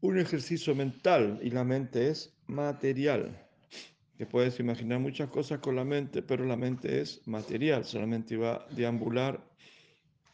[0.00, 3.49] un ejercicio mental y la mente es material.
[4.20, 8.56] Te puedes imaginar muchas cosas con la mente, pero la mente es material, solamente va
[8.56, 9.42] a deambular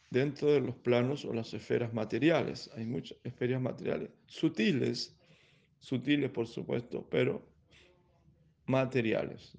[0.09, 2.69] dentro de los planos o las esferas materiales.
[2.75, 5.15] Hay muchas esferas materiales, sutiles,
[5.79, 7.47] sutiles por supuesto, pero
[8.65, 9.53] materiales.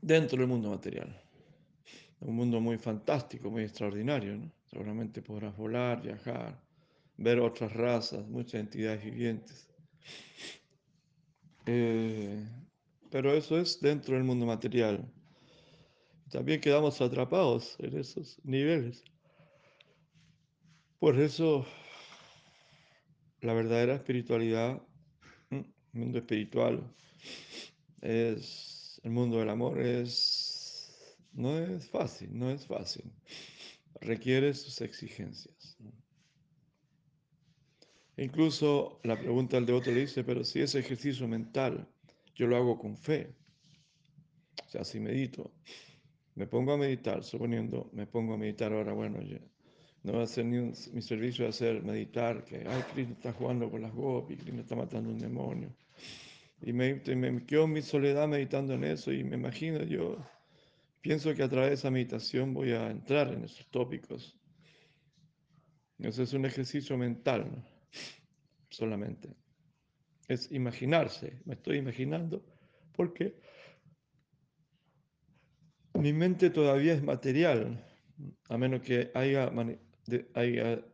[0.00, 1.20] Dentro del mundo material.
[2.20, 4.36] Un mundo muy fantástico, muy extraordinario.
[4.36, 4.52] ¿no?
[4.70, 6.65] Seguramente podrás volar, viajar,
[7.16, 9.68] ver otras razas, muchas entidades vivientes.
[11.66, 12.46] Eh,
[13.10, 15.10] pero eso es dentro del mundo material.
[16.30, 19.02] También quedamos atrapados en esos niveles.
[20.98, 21.66] Por eso,
[23.40, 24.82] la verdadera espiritualidad,
[25.50, 26.94] el mundo espiritual,
[28.00, 30.56] es el mundo del amor, es
[31.36, 33.12] no es fácil, no es fácil.
[34.00, 35.55] Requiere sus exigencias.
[38.18, 41.86] Incluso la pregunta del devoto le dice, pero si ese ejercicio mental
[42.34, 43.34] yo lo hago con fe,
[44.66, 45.52] o sea, si medito,
[46.34, 49.18] me pongo a meditar, suponiendo, me pongo a meditar ahora, bueno,
[50.02, 53.70] no va a ser ni mi servicio de hacer meditar, que, ay, Krishna está jugando
[53.70, 55.74] con las gopis, Krishna está matando un demonio.
[56.62, 60.16] Y me, me quedo en mi soledad meditando en eso y me imagino, yo
[61.02, 64.38] pienso que a través de esa meditación voy a entrar en esos tópicos.
[65.98, 67.75] Eso es un ejercicio mental, ¿no?
[68.70, 69.34] Solamente.
[70.28, 72.44] Es imaginarse, me estoy imaginando,
[72.92, 73.40] porque
[75.94, 77.84] mi mente todavía es material,
[78.48, 79.50] a menos que haya,
[80.34, 80.84] haya,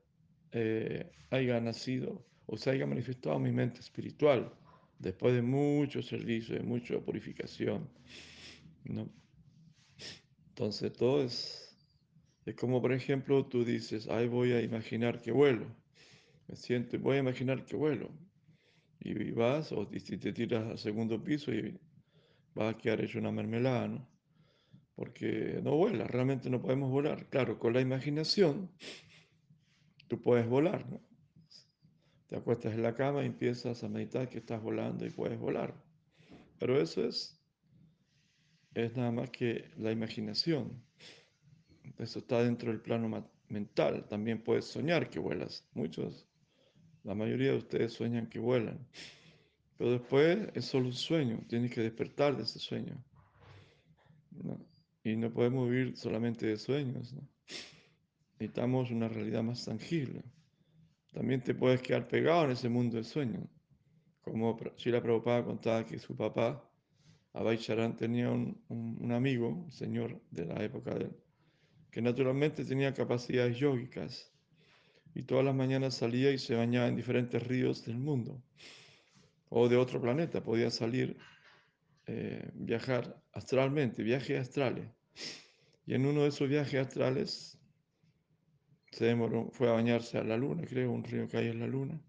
[0.53, 4.53] eh, haya nacido o se haya manifestado mi mente espiritual
[4.99, 7.89] después de mucho servicio, de mucha purificación.
[8.85, 9.09] ¿no?
[10.49, 11.77] Entonces todo es,
[12.45, 15.67] es como por ejemplo tú dices, ay voy a imaginar que vuelo,
[16.49, 18.11] me siento, voy a imaginar que vuelo.
[19.01, 21.79] Y vas o si te tiras al segundo piso y
[22.55, 24.13] vas a quedar hecho una mermelada, ¿no?
[24.95, 27.29] porque no vuela, realmente no podemos volar.
[27.29, 28.71] Claro, con la imaginación
[30.09, 31.01] tú puedes volar, ¿no?
[32.29, 35.75] Te acuestas en la cama y empiezas a meditar que estás volando y puedes volar.
[36.59, 37.39] Pero eso es,
[38.75, 40.83] es nada más que la imaginación.
[41.99, 44.07] Eso está dentro del plano mental.
[44.09, 45.69] También puedes soñar que vuelas.
[45.75, 46.27] Muchos,
[47.05, 48.79] la mayoría de ustedes sueñan que vuelan.
[49.77, 51.41] Pero después es solo un sueño.
[51.49, 53.03] Tienes que despertar de ese sueño.
[55.05, 57.13] Y no podemos vivir solamente de sueños.
[57.13, 57.29] ¿no?
[58.39, 60.23] Necesitamos una realidad más tangible.
[61.13, 63.45] También te puedes quedar pegado en ese mundo de sueños.
[64.21, 66.69] Como Shila Prabhupada contaba que su papá,
[67.35, 71.17] Abhay Charan, tenía un, un, amigo, un señor de la época de él,
[71.91, 74.32] que naturalmente tenía capacidades yógicas.
[75.15, 78.43] Y todas las mañanas salía y se bañaba en diferentes ríos del mundo.
[79.49, 80.43] O de otro planeta.
[80.43, 81.17] Podía salir
[82.07, 84.89] eh, viajar astralmente, viajes astrales.
[85.87, 87.59] Y en uno de esos viajes astrales
[88.91, 91.67] se demoró, fue a bañarse a la luna, creo, un río que hay en la
[91.67, 92.01] luna.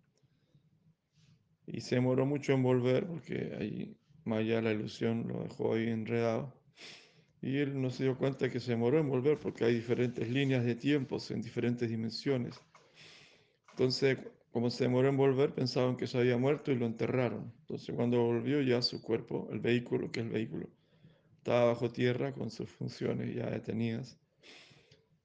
[1.66, 6.54] Y se demoró mucho en volver porque ahí Maya, la ilusión, lo dejó ahí enredado.
[7.42, 10.64] Y él no se dio cuenta que se demoró en volver porque hay diferentes líneas
[10.64, 12.56] de tiempos en diferentes dimensiones.
[13.74, 14.20] Entonces,
[14.52, 17.52] como se demoró en volver, pensaban que se había muerto y lo enterraron.
[17.62, 20.70] Entonces cuando volvió ya su cuerpo, el vehículo, que es el vehículo,
[21.38, 24.20] estaba bajo tierra con sus funciones ya detenidas.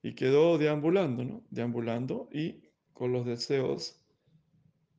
[0.01, 1.43] Y quedó deambulando, ¿no?
[1.51, 4.03] Deambulando y con los deseos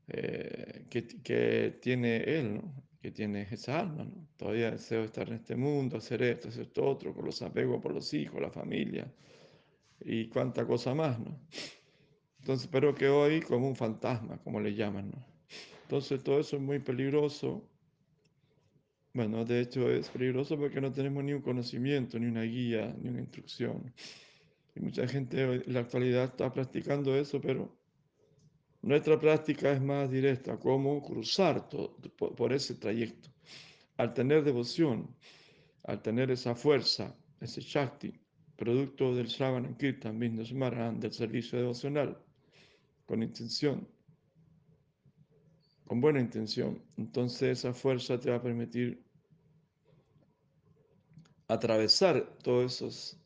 [0.06, 2.84] eh, que, que, tiene él, ¿no?
[3.02, 4.28] Que tiene esa alma, ¿no?
[4.36, 7.92] Todavía deseo estar en este mundo, hacer esto, hacer esto otro, con los apegos por
[7.92, 9.12] los hijos, la familia
[10.00, 11.40] y cuánta cosa más, ¿no?
[12.40, 15.11] Entonces, pero quedó ahí como un fantasma, como le llaman.
[15.11, 15.24] ¿no?
[15.83, 17.68] Entonces, todo eso es muy peligroso.
[19.12, 23.09] Bueno, de hecho es peligroso porque no tenemos ni un conocimiento, ni una guía, ni
[23.09, 23.92] una instrucción.
[24.74, 27.76] Y mucha gente en la actualidad está practicando eso, pero
[28.83, 33.29] nuestra práctica es más directa, cómo cruzar todo, por, ese trayecto.
[33.96, 35.14] Al tener devoción,
[35.85, 38.14] al tener esa fuerza, ese Shakti,
[38.57, 42.16] producto del Shravan Kirtan, del servicio devocional,
[43.11, 43.88] con intención,
[45.85, 49.03] con buena intención, entonces esa fuerza te va a permitir
[51.49, 53.16] atravesar todos esos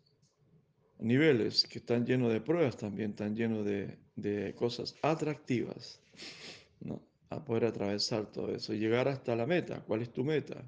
[0.98, 6.00] niveles que están llenos de pruebas también, están llenos de, de cosas atractivas,
[6.80, 7.02] ¿no?
[7.28, 9.82] A poder atravesar todo eso, llegar hasta la meta.
[9.82, 10.66] ¿Cuál es tu meta?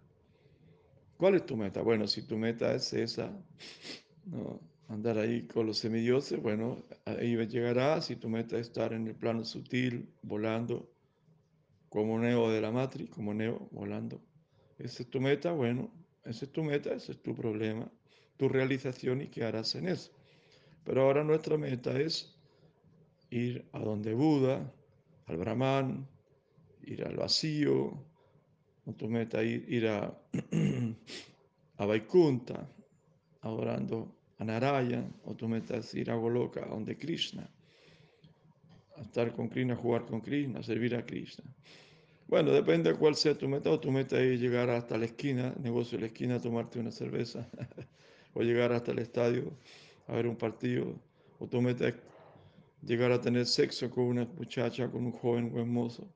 [1.16, 1.80] ¿Cuál es tu meta?
[1.80, 3.32] Bueno, si tu meta es esa,
[4.26, 4.60] ¿no?
[4.88, 8.06] Andar ahí con los semidioses, bueno, ahí llegarás.
[8.06, 10.90] Si tu meta es estar en el plano sutil, volando,
[11.88, 14.20] como Neo de la Matrix, como Neo, volando.
[14.78, 15.90] Esa es tu meta, bueno,
[16.24, 17.90] esa es tu meta, ese es tu problema,
[18.36, 20.12] tu realización y qué harás en eso.
[20.84, 22.36] Pero ahora nuestra meta es
[23.30, 24.72] ir a donde Buda,
[25.26, 26.06] al Brahman,
[26.82, 28.04] ir al vacío,
[28.96, 30.16] tu meta es ir a,
[31.78, 32.68] a Vaikunta,
[33.40, 37.48] adorando a Narayan, o tu meta es ir a Goloka, donde Krishna,
[38.96, 41.44] a estar con Krishna, jugar con Krishna, servir a Krishna.
[42.28, 45.54] Bueno, depende de cuál sea tu meta, o tu meta es llegar hasta la esquina,
[45.62, 47.48] negocio de la esquina, tomarte una cerveza,
[48.34, 49.52] o llegar hasta el estadio
[50.08, 50.98] a ver un partido,
[51.38, 51.94] o tu meta es
[52.82, 56.08] llegar a tener sexo con una muchacha, con un joven o hermoso.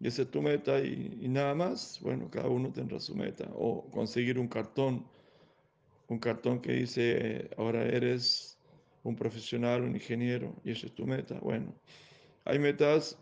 [0.00, 2.00] Y esa es tu meta y, nada más.
[2.02, 3.48] Bueno, cada uno tendrá su meta.
[3.54, 5.06] O conseguir un cartón,
[6.12, 8.58] un cartón que dice, ahora eres
[9.02, 11.38] un profesional, un ingeniero, y esa es tu meta.
[11.40, 11.74] Bueno,
[12.44, 13.18] hay metas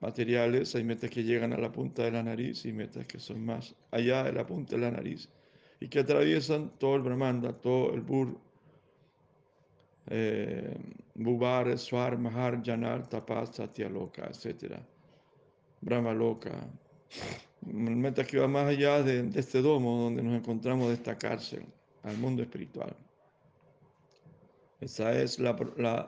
[0.00, 3.44] materiales, hay metas que llegan a la punta de la nariz y metas que son
[3.44, 5.28] más allá de la punta de la nariz
[5.80, 8.38] y que atraviesan todo el Brahmanda, todo el Bur,
[10.08, 10.76] eh,
[11.14, 14.76] Bubar, Swar, Mahar, Janar, Tapas, Satya Loka, etc.
[15.80, 16.68] Brahma Loka.
[17.62, 21.64] Metas que va más allá de, de, este domo donde nos encontramos, de esta cárcel,
[22.04, 22.96] al mundo espiritual.
[24.80, 25.56] Esa es la,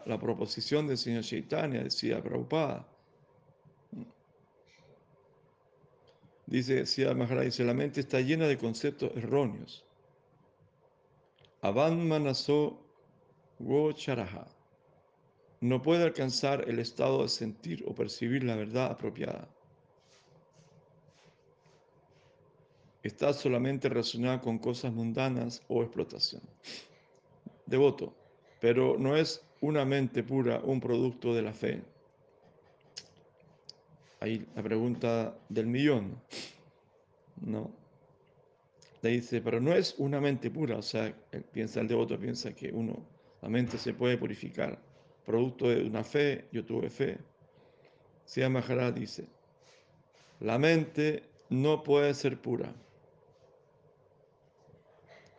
[0.05, 2.87] la, proposición del señor Chaitanya, decía Prabhupada.
[6.47, 9.85] Dice, decía Maharaj, dice, la mente está llena de conceptos erróneos.
[11.63, 12.79] Avan manaso
[13.59, 14.47] gocharaha.
[15.61, 19.49] No puede alcanzar el estado de sentir o percibir la verdad apropiada.
[23.07, 26.42] Está solamente relacionada con cosas mundanas o explotación.
[27.64, 28.12] Devoto,
[28.61, 31.85] pero no es una mente pura un producto de la fe.
[34.19, 36.21] Ahí la pregunta del millón.
[37.40, 37.71] No.
[39.03, 40.77] Le dice, pero no es una mente pura.
[40.77, 41.14] O sea,
[41.53, 43.07] piensa, el devoto piensa que uno,
[43.40, 44.83] la mente se puede purificar.
[45.25, 47.19] Producto de una fe, yo tuve fe.
[48.25, 49.29] Sia Maharaj dice,
[50.40, 52.75] la mente no puede ser pura.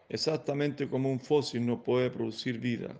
[0.10, 2.96] Exactamente como un fósil no puede producir vida.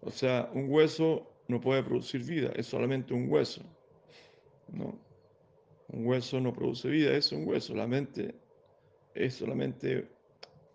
[0.00, 3.62] O sea, un hueso no puede producir vida, es solamente un hueso.
[4.72, 4.98] ¿no?
[5.88, 7.74] Un hueso no produce vida, es un hueso.
[7.74, 8.34] La mente
[9.14, 10.08] es solamente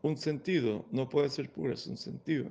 [0.01, 2.49] un sentido, no puede ser pura, es un sentido.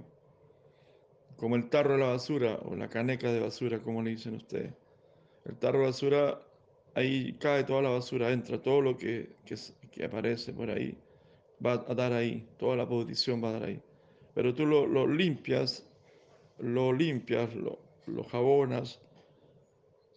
[1.37, 4.73] Como el tarro de la basura o la caneca de basura, como le dicen ustedes.
[5.45, 6.43] El tarro de basura,
[6.95, 9.57] ahí cae toda la basura, entra todo lo que, que,
[9.91, 10.97] que aparece por ahí,
[11.65, 13.81] va a dar ahí, toda la posición va a dar ahí.
[14.35, 15.85] Pero tú lo, lo limpias,
[16.59, 19.01] lo limpias, lo, lo jabonas,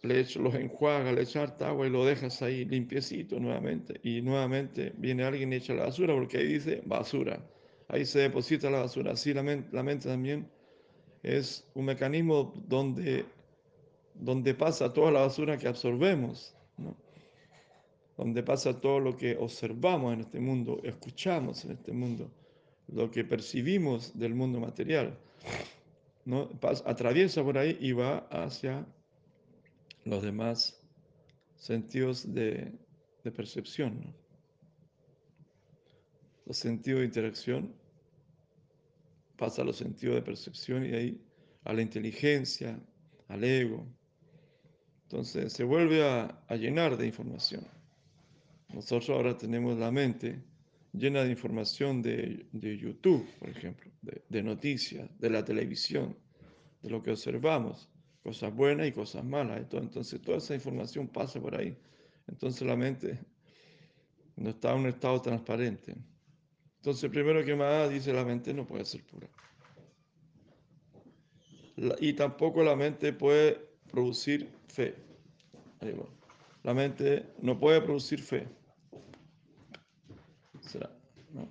[0.02, 4.00] le echas, los enjuagas, le echas agua y lo dejas ahí limpiecito nuevamente.
[4.02, 7.40] Y nuevamente viene alguien y echa la basura porque ahí dice basura.
[7.88, 9.12] Ahí se deposita la basura.
[9.12, 10.48] Así la mente, la mente también
[11.22, 13.24] es un mecanismo donde,
[14.14, 16.96] donde pasa toda la basura que absorbemos, ¿no?
[18.22, 22.30] Donde pasa todo lo que observamos en este mundo, escuchamos en este mundo,
[22.86, 25.18] lo que percibimos del mundo material.
[26.24, 26.48] ¿no?
[26.84, 28.86] Atraviesa por ahí y va hacia
[30.04, 30.80] los demás
[31.56, 32.72] sentidos de,
[33.34, 34.00] percepción.
[34.00, 34.14] ¿no?
[36.46, 37.74] Los sentidos de interacción
[39.36, 41.20] pasa a los sentidos de percepción y ahí
[41.64, 42.78] a la inteligencia,
[43.26, 43.84] al ego.
[45.04, 47.81] Entonces se vuelve a llenar de información.
[48.72, 50.42] Nosotros ahora tenemos la mente
[50.92, 56.16] llena de información de, de YouTube, por ejemplo, de, de, noticias, de la televisión,
[56.82, 57.88] de lo que observamos,
[58.22, 59.60] cosas buenas y cosas malas.
[59.72, 61.76] Entonces toda esa información pasa por ahí.
[62.26, 63.18] Entonces la mente
[64.36, 65.94] no está en un estado transparente.
[66.76, 69.28] Entonces primero que más dice la mente no puede ser pura.
[71.76, 73.60] La, y tampoco la mente puede
[73.90, 74.94] producir fe.
[76.62, 78.46] La mente no puede producir fe.
[80.62, 80.90] ¿Será?
[81.32, 81.48] ¿No?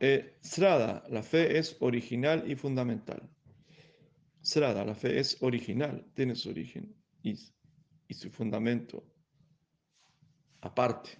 [0.00, 3.28] Eh, Srada, la fe es original y fundamental.
[4.42, 7.36] Srada, la fe es original, tiene su origen y,
[8.14, 9.02] su fundamento
[10.60, 11.10] aparte.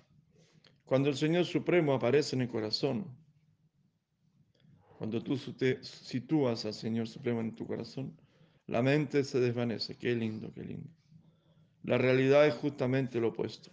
[0.85, 3.17] Cuando el Señor Supremo aparece en el corazón,
[4.99, 8.17] Cuando tú sitúas al Señor Supremo en tu corazón,
[8.67, 9.97] la mente se desvanece.
[9.99, 10.89] Qué lindo, qué lindo.
[11.83, 13.71] La realidad es justamente lo opuesto.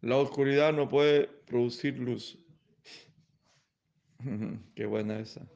[0.00, 2.38] La oscuridad no puede producir luz.
[4.74, 5.48] Qué buena esa.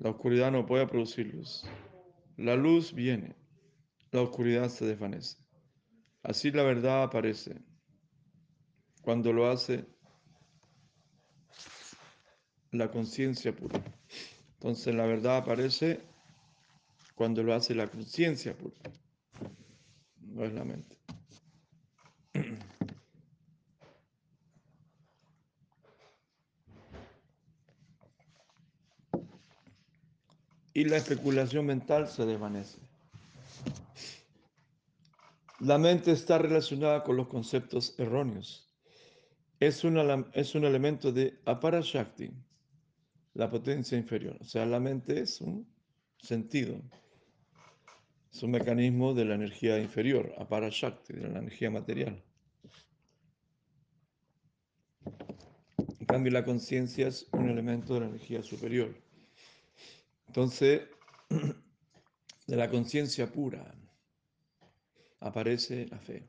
[0.00, 1.64] La oscuridad no puede producir luz.
[2.36, 3.34] La luz viene,
[4.12, 5.38] la oscuridad se desvanece.
[6.22, 7.60] Así la verdad aparece.
[9.02, 9.86] Cuando lo hace
[12.72, 13.82] la conciencia pura.
[14.54, 16.00] Entonces la verdad aparece
[17.14, 18.76] cuando lo hace la conciencia pura.
[20.20, 20.96] No es la mente.
[30.78, 32.78] y la especulación mental se desvanece.
[35.58, 38.72] La mente está relacionada con los conceptos erróneos.
[39.58, 39.82] Es,
[40.34, 42.30] es un elemento de aparashakti,
[43.34, 44.36] la potencia inferior.
[44.40, 45.66] O sea, la mente es un
[46.16, 46.80] sentido,
[48.32, 52.22] es un mecanismo de la energía inferior, aparashakti, de la energía material.
[55.98, 59.07] En cambio, la conciencia es un elemento de la energía superior.
[60.28, 60.82] Entonces,
[62.46, 63.74] de la conciencia pura
[65.20, 66.28] aparece la fe.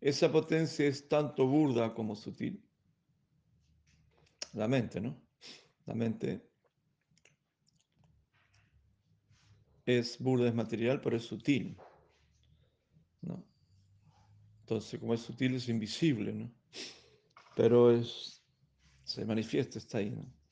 [0.00, 2.62] Esa potencia es tanto burda como sutil.
[4.52, 5.20] La mente, ¿no?
[5.86, 6.46] La mente
[9.86, 11.76] es burda, es material, pero es sutil.
[13.22, 13.44] ¿no?
[14.60, 16.52] Entonces, como es sutil, es invisible, ¿no?
[17.56, 18.42] Pero es,
[19.04, 20.43] se manifiesta, está ahí, ¿no?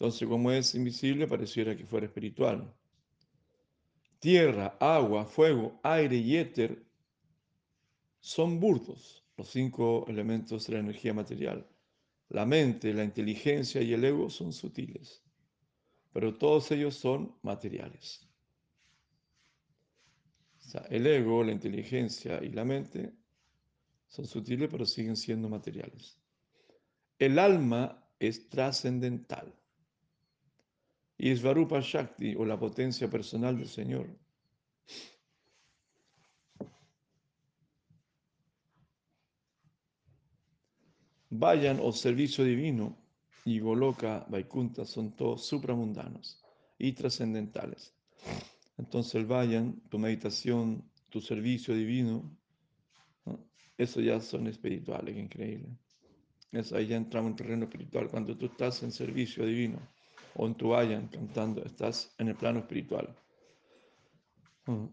[0.00, 2.74] Entonces, como es invisible, pareciera que fuera espiritual.
[4.18, 6.82] Tierra, agua, fuego, aire y éter
[8.18, 11.68] son burdos, los cinco elementos de la energía material.
[12.30, 15.22] La mente, la inteligencia y el ego son sutiles,
[16.14, 18.26] pero todos ellos son materiales.
[20.88, 23.12] El ego, la inteligencia y la mente
[24.08, 26.18] son sutiles, pero siguen siendo materiales.
[27.18, 29.59] El alma es trascendental
[31.22, 34.08] y Svarupa Shakti o la potencia personal del Señor.
[41.28, 42.96] Vayan o servicio divino
[43.44, 46.42] y Goloka, Vaikunta son todos supramundanos
[46.78, 47.94] y trascendentales.
[48.78, 52.34] Entonces vayan, tu meditación, tu servicio divino,
[53.76, 55.68] eso ya son espirituales, increíble.
[56.50, 58.08] Eso, ahí ya entramos en terreno espiritual.
[58.08, 59.78] Cuando tú estás en servicio divino,
[60.34, 60.54] o
[61.10, 63.14] cantando, estás en el plano espiritual.
[64.66, 64.86] Mm.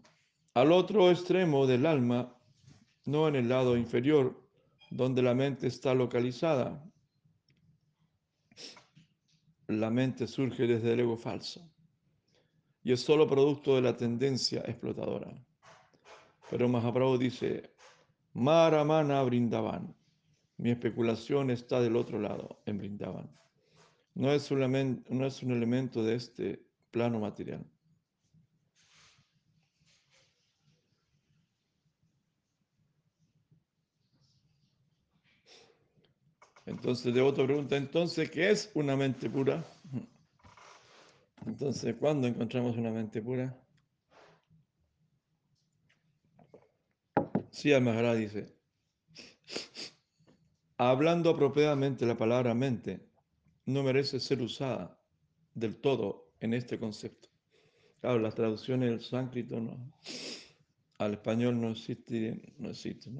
[0.54, 2.34] Al otro extremo del alma,
[3.04, 4.42] no en el lado inferior,
[4.90, 6.84] donde la mente está localizada,
[9.68, 11.70] la mente surge desde el ego falso
[12.82, 15.30] y es solo producto de la tendencia explotadora.
[16.50, 17.70] Pero Mahaprabhu dice,
[18.32, 19.94] Maramana Brindavan,
[20.56, 23.38] mi especulación está del otro lado, en Brindavan
[24.18, 26.60] no es, un, no es un elemento de este
[26.90, 27.64] plano material.
[36.66, 39.64] Entonces, de otra pregunta, entonces, ¿qué es una mente pura?
[41.46, 43.56] Entonces, ¿cuándo encontramos una mente pura?
[47.52, 48.56] Sí, Maharaj dice,
[50.76, 53.07] hablando apropiadamente la palabra mente,
[53.68, 54.98] no merece ser usada
[55.54, 57.28] del todo en este concepto.
[58.00, 59.60] Claro, las traducciones del sánscrito
[60.96, 63.10] al español no existe, no existe.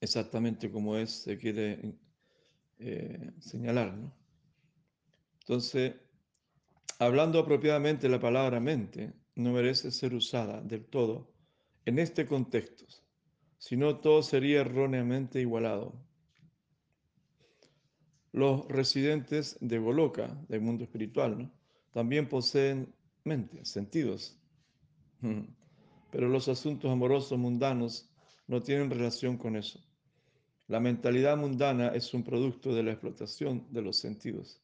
[0.00, 1.94] Exactamente como es, se quiere
[2.78, 4.16] eh, señalar, ¿no?
[5.40, 5.94] Entonces,
[6.98, 11.34] hablando apropiadamente la palabra mente, no merece ser usada del todo
[11.84, 12.86] en este contexto,
[13.58, 16.02] sino todo sería erróneamente igualado
[18.34, 21.52] los residentes de Goloka, del mundo espiritual,
[21.92, 24.36] también poseen mente, sentidos.
[26.10, 28.10] Pero los asuntos amorosos mundanos
[28.48, 29.78] no tienen relación con eso.
[30.66, 34.60] La mentalidad mundana es un producto de la explotación de los sentidos.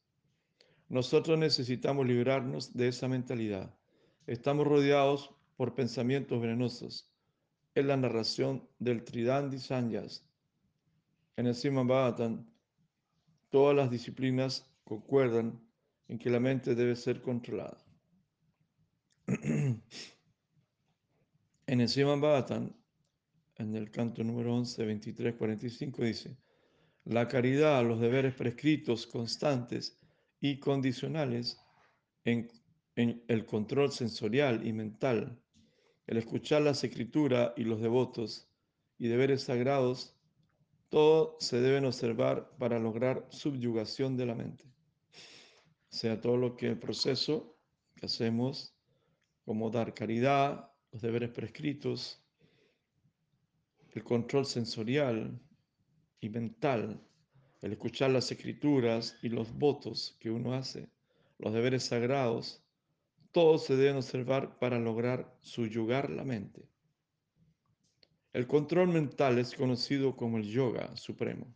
[0.89, 3.73] Nosotros necesitamos librarnos de esa mentalidad.
[4.27, 7.09] Estamos rodeados por pensamientos venenosos.
[7.73, 10.25] Es la narración del Tridandi Sanyas.
[11.37, 11.55] En el
[11.87, 12.50] Bhavatan,
[13.51, 15.61] Todas las disciplinas concuerdan
[16.07, 17.77] en que la mente debe ser controlada.
[19.27, 19.81] en
[21.67, 22.73] el Siman Bhattan,
[23.57, 26.37] en el canto número 11, 23, 45, dice,
[27.03, 29.99] La caridad, los deberes prescritos, constantes
[30.39, 31.59] y condicionales
[32.23, 32.49] en,
[32.95, 35.37] en el control sensorial y mental,
[36.07, 38.49] el escuchar las escrituras y los devotos
[38.97, 40.15] y deberes sagrados,
[40.91, 44.65] todo se deben observar para lograr subyugación de la mente.
[45.87, 47.57] Sea, todo lo que el proceso
[47.95, 48.75] que hacemos,
[49.45, 52.21] como dar caridad, los deberes prescritos,
[53.93, 55.39] el control sensorial
[56.19, 57.01] y mental,
[57.61, 60.89] el escuchar las escrituras y los votos que uno hace,
[61.37, 62.61] los deberes sagrados,
[63.31, 66.70] todos se deben observar para lograr subyugar la mente.
[68.33, 71.53] El control mental es conocido como el yoga supremo.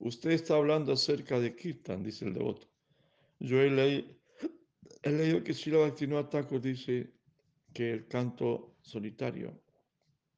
[0.00, 2.66] Usted está hablando acerca de Kirtan, dice el devoto.
[3.38, 7.12] Yo he, leído que Srila Bhaktivinoda Thakur dice
[7.72, 9.62] que el canto solitario,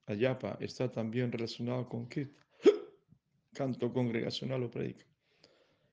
[0.05, 2.45] ayapa, está también relacionado con Kirtan,
[3.55, 5.07] canto congregacional o predica.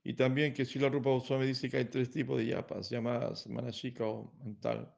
[0.04, 4.06] Y también que Srila Rupa Goswami dice que hay tres tipos de yapas, llamadas manashika
[4.06, 4.94] o mental,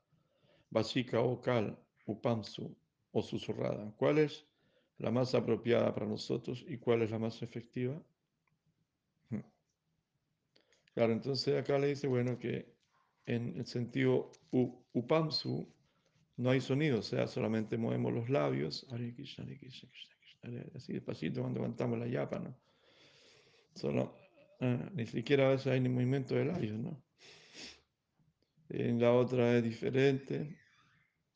[0.72, 2.76] básica o kal, upamsu
[3.12, 3.94] o susurrada.
[3.98, 4.46] ¿Cuál es
[4.98, 8.02] la más apropiada para nosotros y cuál es la más efectiva?
[9.30, 9.42] Hmm.
[10.94, 12.74] Claro, entonces acá le dice, bueno, que
[13.26, 14.32] en el sentido
[14.94, 15.68] upamsu
[16.38, 18.88] no hay sonido, o sea, solamente movemos los labios,
[20.76, 22.56] así despacito cuando cantamos la yapa, ¿no?
[23.76, 24.24] Solo
[24.64, 27.04] Ah, ni siquiera a veces hay ni movimiento de labios, ¿no?
[28.70, 30.58] En la otra es diferente.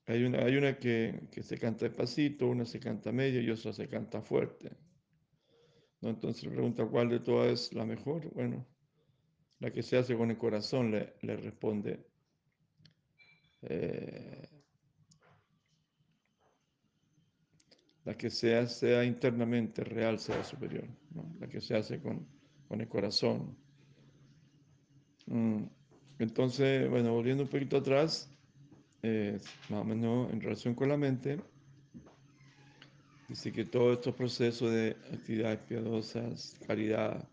[0.08, 3.74] Hay una, hay una que, que, se canta despacito, una se canta medio y otra
[3.74, 4.72] se canta fuerte.
[6.02, 6.10] ¿No?
[6.10, 8.34] Entonces pregunta cuál de todas es la mejor.
[8.34, 8.66] Bueno,
[9.60, 12.06] la que se hace con el corazón le, le responde.
[13.64, 14.48] Eh,
[18.06, 21.36] la que sea, sea internamente real sea superior, ¿no?
[21.42, 22.26] la que se hace con,
[22.70, 23.58] con el corazón.
[25.26, 25.64] Mm,
[26.20, 28.32] entonces, bueno, volviendo un poquito atrás,
[29.02, 31.40] más o menos en relación con la mente,
[33.28, 37.28] dice que todos estos procesos de actividades piadosas, caridad,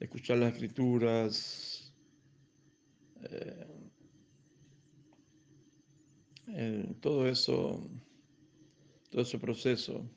[0.00, 1.92] escuchar las escrituras,
[6.46, 7.88] eh, todo eso,
[9.10, 10.08] todo ese proceso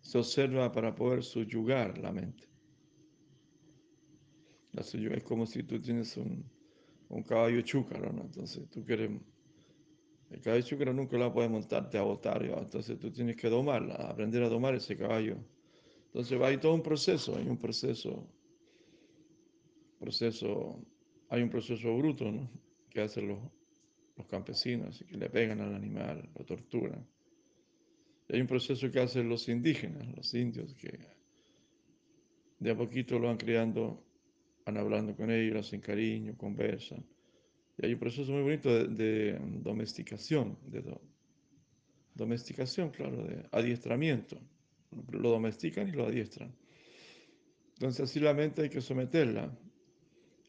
[0.00, 2.46] se observa para poder subyugar la mente.
[4.72, 6.44] Es como si tú tienes un,
[7.08, 8.22] un caballo chúcaro, ¿no?
[8.22, 9.10] Entonces tú quieres...
[10.30, 14.42] El caballo chúcaro nunca lo puedes montarte a botar, entonces tú tienes que domarla, aprender
[14.42, 15.36] a domar ese caballo.
[16.06, 18.26] Entonces hay todo un proceso, hay un proceso,
[19.98, 20.80] proceso,
[21.28, 22.50] hay un proceso bruto, ¿no?
[22.90, 23.38] Que hacen los,
[24.16, 27.06] los campesinos, que le pegan al animal, lo torturan.
[28.28, 30.98] Y hay un proceso que hacen los indígenas, los indios, que
[32.58, 34.03] de a poquito lo van creando
[34.64, 37.04] van hablando con ellos, hacen cariño, conversan.
[37.78, 40.82] Y hay un proceso muy bonito de, domesticación, de
[42.14, 44.38] domesticación, claro, de adiestramiento.
[45.10, 46.54] Lo domestican y lo adiestran.
[47.74, 49.52] Entonces así la mente hay que someterla.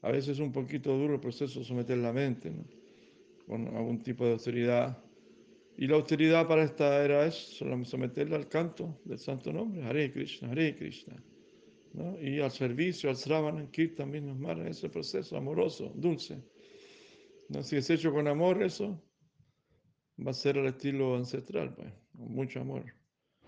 [0.01, 2.53] A veces es un poquito duro el proceso de someter la mente,
[3.47, 5.03] con algún tipo de austeridad.
[5.77, 7.35] Y la austeridad para esta era es
[7.83, 11.15] someterla al canto del santo nombre, Hare Krishna, Hare Krishna.
[12.21, 16.43] Y al servicio, al Sravan, Kirtan, mismo mal ese proceso amoroso, dulce.
[17.49, 17.63] ¿no?
[17.63, 19.01] Si es hecho con amor, eso
[20.25, 22.85] va a ser el estilo ancestral, pues, con mucho amor.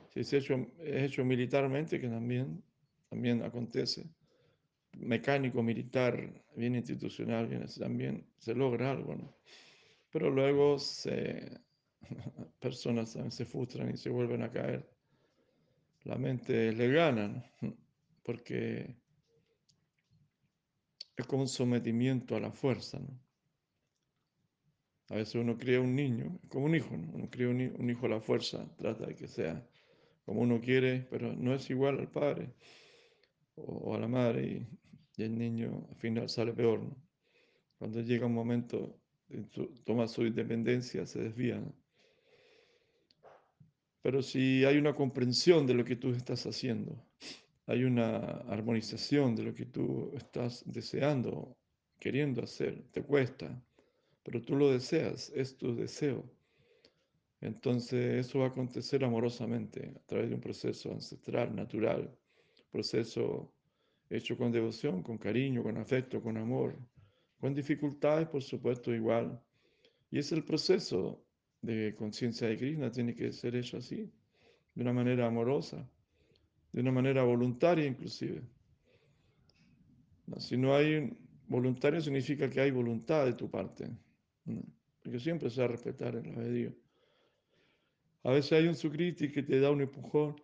[0.10, 2.64] Si es hecho, es hecho militarmente, que también,
[3.10, 4.10] también acontece,
[4.94, 9.38] mecánico, militar, bien institucional, bien, también se logra algo, ¿no?
[10.12, 11.60] Pero luego se,
[12.60, 14.90] personas se frustran y se vuelven a caer.
[16.04, 17.87] La mente le gana, ¿no?
[18.28, 18.94] Porque
[21.16, 23.00] es como un sometimiento a la fuerza.
[23.00, 23.18] ¿no?
[25.08, 27.10] A veces uno cría un niño, como un hijo, ¿no?
[27.14, 29.66] uno cría un, hijo a la fuerza, trata de que sea
[30.26, 32.54] como uno quiere, pero no es igual al padre
[33.56, 36.84] o, a la madre y, el niño al final sale peor.
[36.84, 36.98] ¿no?
[37.80, 39.00] Cuando llega un momento,
[39.86, 41.64] toma su independencia, se desvía.
[44.02, 47.04] Pero si hay una comprensión de lo que tú estás haciendo,
[47.68, 51.58] hay una armonización de lo que tú estás deseando,
[52.00, 53.62] queriendo hacer, te cuesta,
[54.24, 56.24] pero tú lo deseas, es tu deseo.
[57.42, 62.18] Entonces eso va a acontecer amorosamente a través de un proceso ancestral, natural,
[62.72, 63.54] proceso
[64.10, 66.80] hecho con devoción, con cariño, con afecto, con amor,
[67.38, 69.42] con dificultades, por supuesto, igual.
[70.10, 71.22] Y es el proceso
[71.62, 74.10] de conciencia de Krishna, tiene que ser hecho así,
[74.74, 75.90] de una manera amorosa,
[76.78, 78.44] de una manera voluntaria inclusive.
[80.38, 81.12] si no hay
[81.48, 83.90] voluntario significa que hay voluntad de tu parte,
[85.02, 86.76] porque siempre se va a respetar el albedrío.
[88.22, 90.36] A veces hay un sukriti que te da un empujón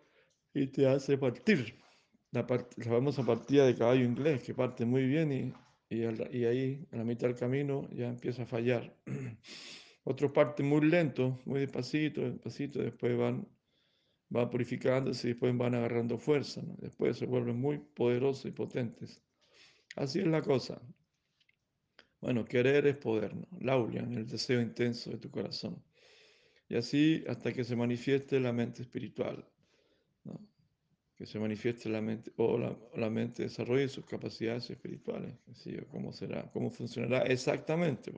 [0.52, 1.76] y te hace partir.
[2.32, 5.52] La, famosa partida de caballo inglés, que parte muy bien y,
[5.88, 6.04] y,
[6.46, 8.92] ahí, a la mitad del camino, ya empieza a fallar.
[10.02, 13.46] Otros parten muy lento, muy despacito, despacito, después van,
[14.34, 16.60] van purificándose y después van agarrando fuerza.
[16.78, 19.22] Después se vuelven muy poderosos y potentes.
[19.94, 20.82] Así es la cosa.
[22.20, 23.46] Bueno, querer es poder, ¿no?
[23.60, 25.80] Laulian, el deseo intenso de tu corazón.
[26.68, 29.46] Y así hasta que se manifieste la mente espiritual,
[31.14, 35.32] que se manifieste la mente, o la, mente desarrolle sus capacidades espirituales.
[35.92, 36.50] ¿Cómo será?
[36.50, 38.12] ¿Cómo funcionará exactamente?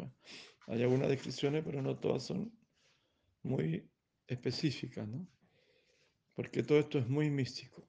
[0.68, 2.50] Hay algunas descripciones, pero no todas son
[3.42, 3.86] muy
[4.26, 5.28] específicas, ¿no?
[6.37, 7.89] Porque todo esto es muy místico.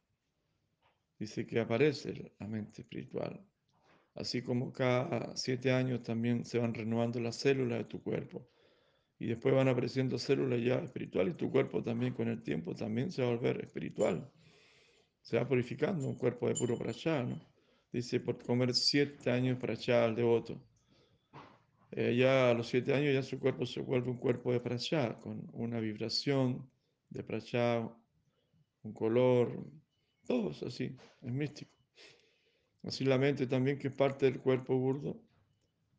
[1.19, 3.45] Dice que aparece la mente espiritual.
[4.15, 8.49] Así como cada siete años también se van renovando las células de tu cuerpo
[9.19, 13.11] y después van apareciendo células ya espirituales y tu cuerpo también con el tiempo también
[13.11, 14.31] se va a volver espiritual.
[15.21, 17.39] Se va purificando un cuerpo de puro prachá, ¿no?
[17.91, 20.61] Dice, por comer siete años prachá al devoto.
[21.91, 25.17] Eh, ya a los siete años ya su cuerpo se vuelve un cuerpo de prachá,
[25.19, 26.69] con una vibración
[27.09, 27.89] de prachá,
[28.87, 29.63] un color,
[30.25, 31.71] todo es así, es místico.
[32.83, 35.21] Así la mente también, que es parte del cuerpo burdo,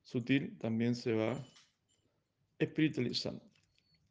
[0.03, 1.39] sutil, también se va
[2.59, 3.43] espiritualizando.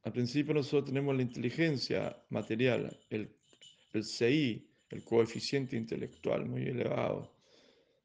[0.03, 3.35] Al principio nosotros tenemos la inteligencia material, el,
[3.93, 7.35] el CI, el coeficiente intelectual muy elevado,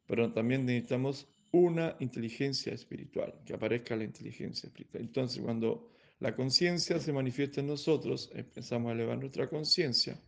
[0.06, 5.02] pero también necesitamos una inteligencia espiritual, que aparezca la inteligencia espiritual.
[5.02, 10.18] Entonces, cuando la conciencia se manifiesta en nosotros, empezamos a elevar nuestra conciencia.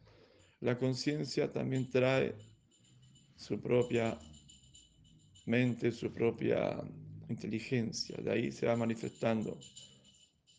[0.65, 2.35] La conciencia también trae
[3.37, 4.19] su propia
[5.47, 6.83] mente, su propia
[7.29, 8.17] inteligencia.
[8.17, 9.59] De ahí se va manifestando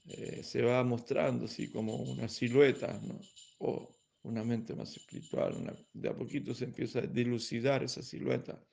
[0.07, 3.19] eh, se va mostrando así como una silueta, ¿no?
[3.57, 5.55] o una mente más espiritual.
[5.93, 8.63] de a poquito se empieza a dilucidar esa silueta,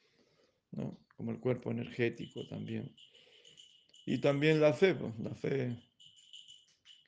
[0.73, 1.07] ¿no?
[1.17, 2.95] como el cuerpo energético también.
[4.05, 5.79] Y también la fe, pues, la fe,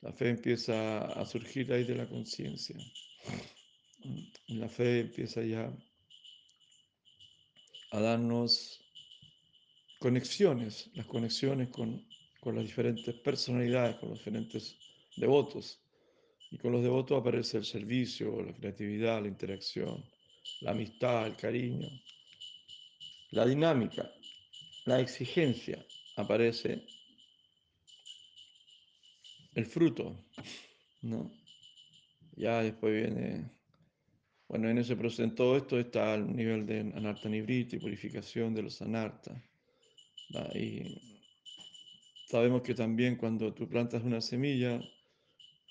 [0.01, 2.77] la fe empieza a surgir ahí de la conciencia.
[4.47, 5.71] La fe empieza ya
[7.91, 8.79] a darnos
[9.99, 12.05] conexiones, las conexiones con
[12.45, 14.77] con las diferentes personalidades, con los diferentes
[15.17, 15.81] devotos.
[16.51, 20.05] Y con los devotos aparece el servicio, la creatividad, la interacción,
[20.61, 21.89] la amistad, el cariño,
[23.31, 24.11] la dinámica,
[24.85, 25.83] la exigencia.
[26.17, 26.85] Aparece
[29.55, 30.15] el fruto,
[31.01, 31.31] ¿no?
[32.35, 33.49] Ya después viene,
[34.47, 38.63] bueno, en ese proceso, en todo esto está el nivel de anarta y purificación de
[38.63, 39.41] los anarta.
[40.53, 41.15] Y
[42.27, 44.81] Sabemos que también cuando tú plantas una semilla,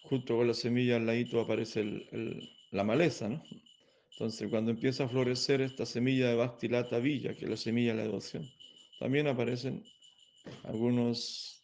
[0.05, 3.43] junto con la semilla al ladito aparece el, la maleza, ¿no?
[4.13, 7.97] Entonces, cuando empieza a florecer esta semilla de Bastilata Villa, que es la semilla de
[7.97, 8.49] la devoción,
[9.01, 9.85] también aparecen
[10.63, 11.61] algunos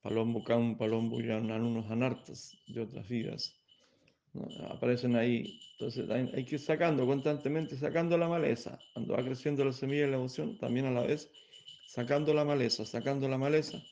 [0.00, 3.57] palombucán, palombuyan, algunos anartas de otras vidas.
[4.70, 5.58] Aparecen ahí.
[5.72, 8.78] Entonces, hay, que ir sacando constantemente, sacando la maleza.
[8.92, 11.30] Cuando va creciendo la semilla de la devoción, también a la vez
[11.86, 13.82] sacando la maleza, sacando la maleza.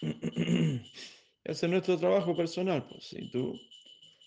[0.00, 2.86] Ese es nuestro trabajo personal.
[2.88, 3.04] Pues.
[3.04, 3.60] Si, tú,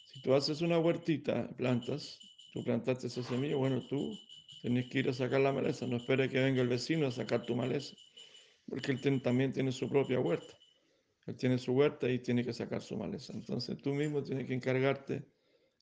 [0.05, 2.19] si tú haces una huertita, plantas,
[2.53, 4.17] tú plantaste esa semilla, bueno, tú
[4.61, 5.87] tienes que ir a sacar la maleza.
[5.87, 7.95] No esperes que venga el vecino a sacar tu maleza,
[8.67, 10.57] porque él también tiene su propia huerta.
[11.27, 13.33] Él tiene su huerta y tiene que sacar su maleza.
[13.33, 15.25] Entonces tú mismo tienes que encargarte.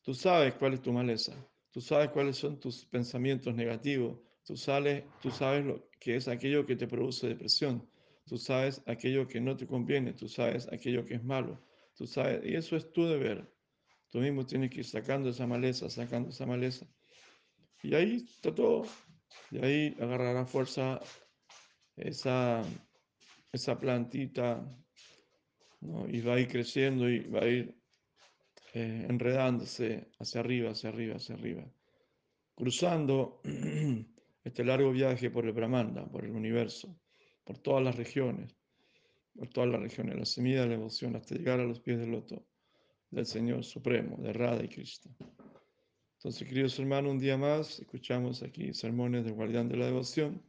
[0.05, 1.33] Tú sabes cuál es tu maleza.
[1.71, 4.19] Tú sabes cuáles son tus pensamientos negativos.
[4.45, 7.89] Tú, sales, tú sabes lo que es aquello que te produce depresión.
[8.27, 10.13] Tú sabes aquello que no te conviene.
[10.13, 11.59] Tú sabes aquello que es malo.
[11.95, 13.51] Tú sabes, y eso es tu deber.
[14.11, 16.85] Tú mismo tienes que ir sacando esa maleza, sacando esa maleza.
[17.81, 18.85] Y ahí está todo.
[19.49, 20.99] Y ahí agarrará fuerza
[21.95, 22.61] esa,
[23.51, 24.63] esa plantita
[26.09, 27.75] y va a ir creciendo y va a ir
[28.77, 31.63] eh, enredándose hacia arriba, hacia arriba, hacia arriba.
[32.53, 33.39] Cruzando
[34.43, 36.99] este largo viaje por el Brahmanda, por el universo,
[37.45, 38.53] por todas las regiones,
[39.33, 42.11] por todas las regiones, la semilla de la devoción, hasta llegar a los pies del
[42.11, 42.45] loto
[43.11, 45.15] del Señor Supremo, de Radha y Krishna.
[46.17, 50.43] Entonces, queridos hermanos, un día más escuchamos aquí sermones del guardián de la devoción.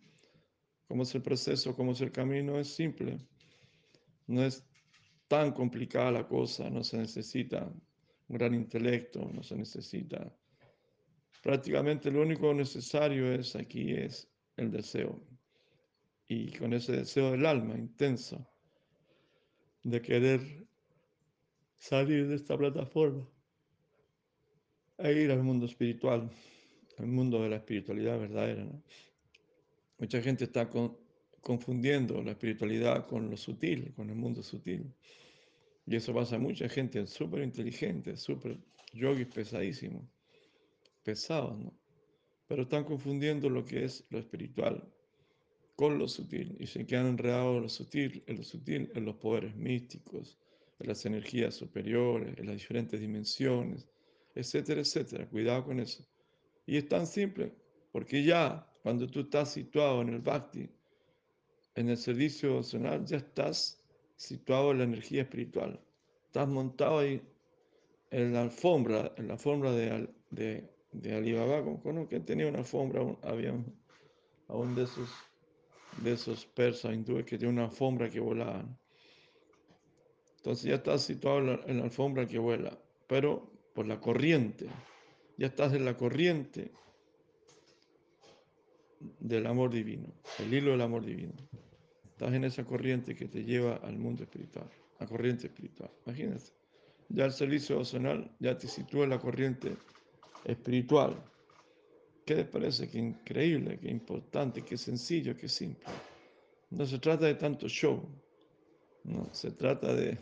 [0.88, 1.76] ¿Cómo es el proceso?
[1.76, 2.58] ¿Cómo es el camino?
[2.58, 3.18] Es simple.
[4.26, 4.66] No es
[5.28, 7.72] tan complicada la cosa, no se necesita
[8.28, 10.32] un gran intelecto, no se necesita.
[11.42, 15.20] Prácticamente lo único necesario es aquí es el deseo.
[16.28, 18.44] Y con ese deseo del alma intenso
[19.84, 20.66] de querer
[21.78, 23.28] salir de esta plataforma
[24.98, 26.28] e ir al mundo espiritual,
[26.98, 28.66] al mundo de la espiritualidad verdadera.
[29.98, 30.68] Mucha gente está
[31.40, 34.92] confundiendo la espiritualidad con lo sutil, con el mundo sutil.
[35.86, 38.58] Y eso pasa a mucha gente súper inteligente, súper
[38.92, 40.04] yogis pesadísimos,
[41.04, 41.72] pesados, ¿no?
[42.48, 44.92] Pero están confundiendo lo que es lo espiritual
[45.76, 49.16] con lo sutil y se quedan enredados en lo sutil, en lo sutil, en los
[49.16, 50.38] poderes místicos,
[50.78, 53.86] en las energías superiores, en las diferentes dimensiones,
[54.34, 55.28] etcétera, etcétera.
[55.28, 56.04] Cuidado con eso.
[56.66, 57.54] Y es tan simple,
[57.92, 60.68] porque ya cuando tú estás situado en el bhakti,
[61.74, 63.85] en el servicio devocional, ya estás
[64.16, 65.80] situado en la energía espiritual.
[66.26, 67.22] Estás montado ahí
[68.10, 71.62] en la alfombra, en la alfombra de, de, de Alibaba,
[72.08, 73.54] que tenía una alfombra, había
[74.48, 75.10] aún de esos,
[76.02, 78.78] de esos persas hindúes que tienen una alfombra que volaban.
[80.36, 84.66] Entonces ya estás situado en la alfombra que vuela, pero por la corriente,
[85.36, 86.70] ya estás en la corriente
[89.20, 90.08] del amor divino,
[90.38, 91.34] el hilo del amor divino.
[92.16, 94.66] Estás en esa corriente que te lleva al mundo espiritual,
[94.98, 95.90] la corriente espiritual.
[96.06, 96.50] Imagínate.
[97.10, 99.76] Ya el servicio devocional ya te sitúa en la corriente
[100.46, 101.22] espiritual.
[102.24, 102.88] ¿Qué les parece?
[102.88, 105.92] Qué increíble, qué importante, qué sencillo, qué simple.
[106.70, 108.02] No se trata de tanto show,
[109.04, 110.16] no, se trata de,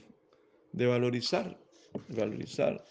[0.72, 1.56] de valorizar,
[2.08, 2.84] valorizar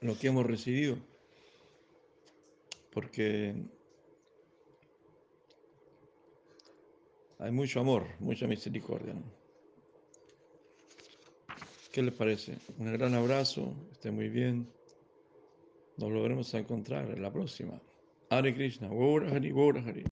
[0.00, 1.09] lo que hemos recibido
[2.92, 3.54] porque
[7.38, 9.14] hay mucho amor, mucha misericordia.
[11.92, 12.56] ¿Qué les parece?
[12.78, 14.68] Un gran abrazo, esté muy bien.
[15.96, 17.80] Nos volveremos a encontrar en la próxima.
[18.30, 20.04] Hare Krishna, Gaura Hari, Hari.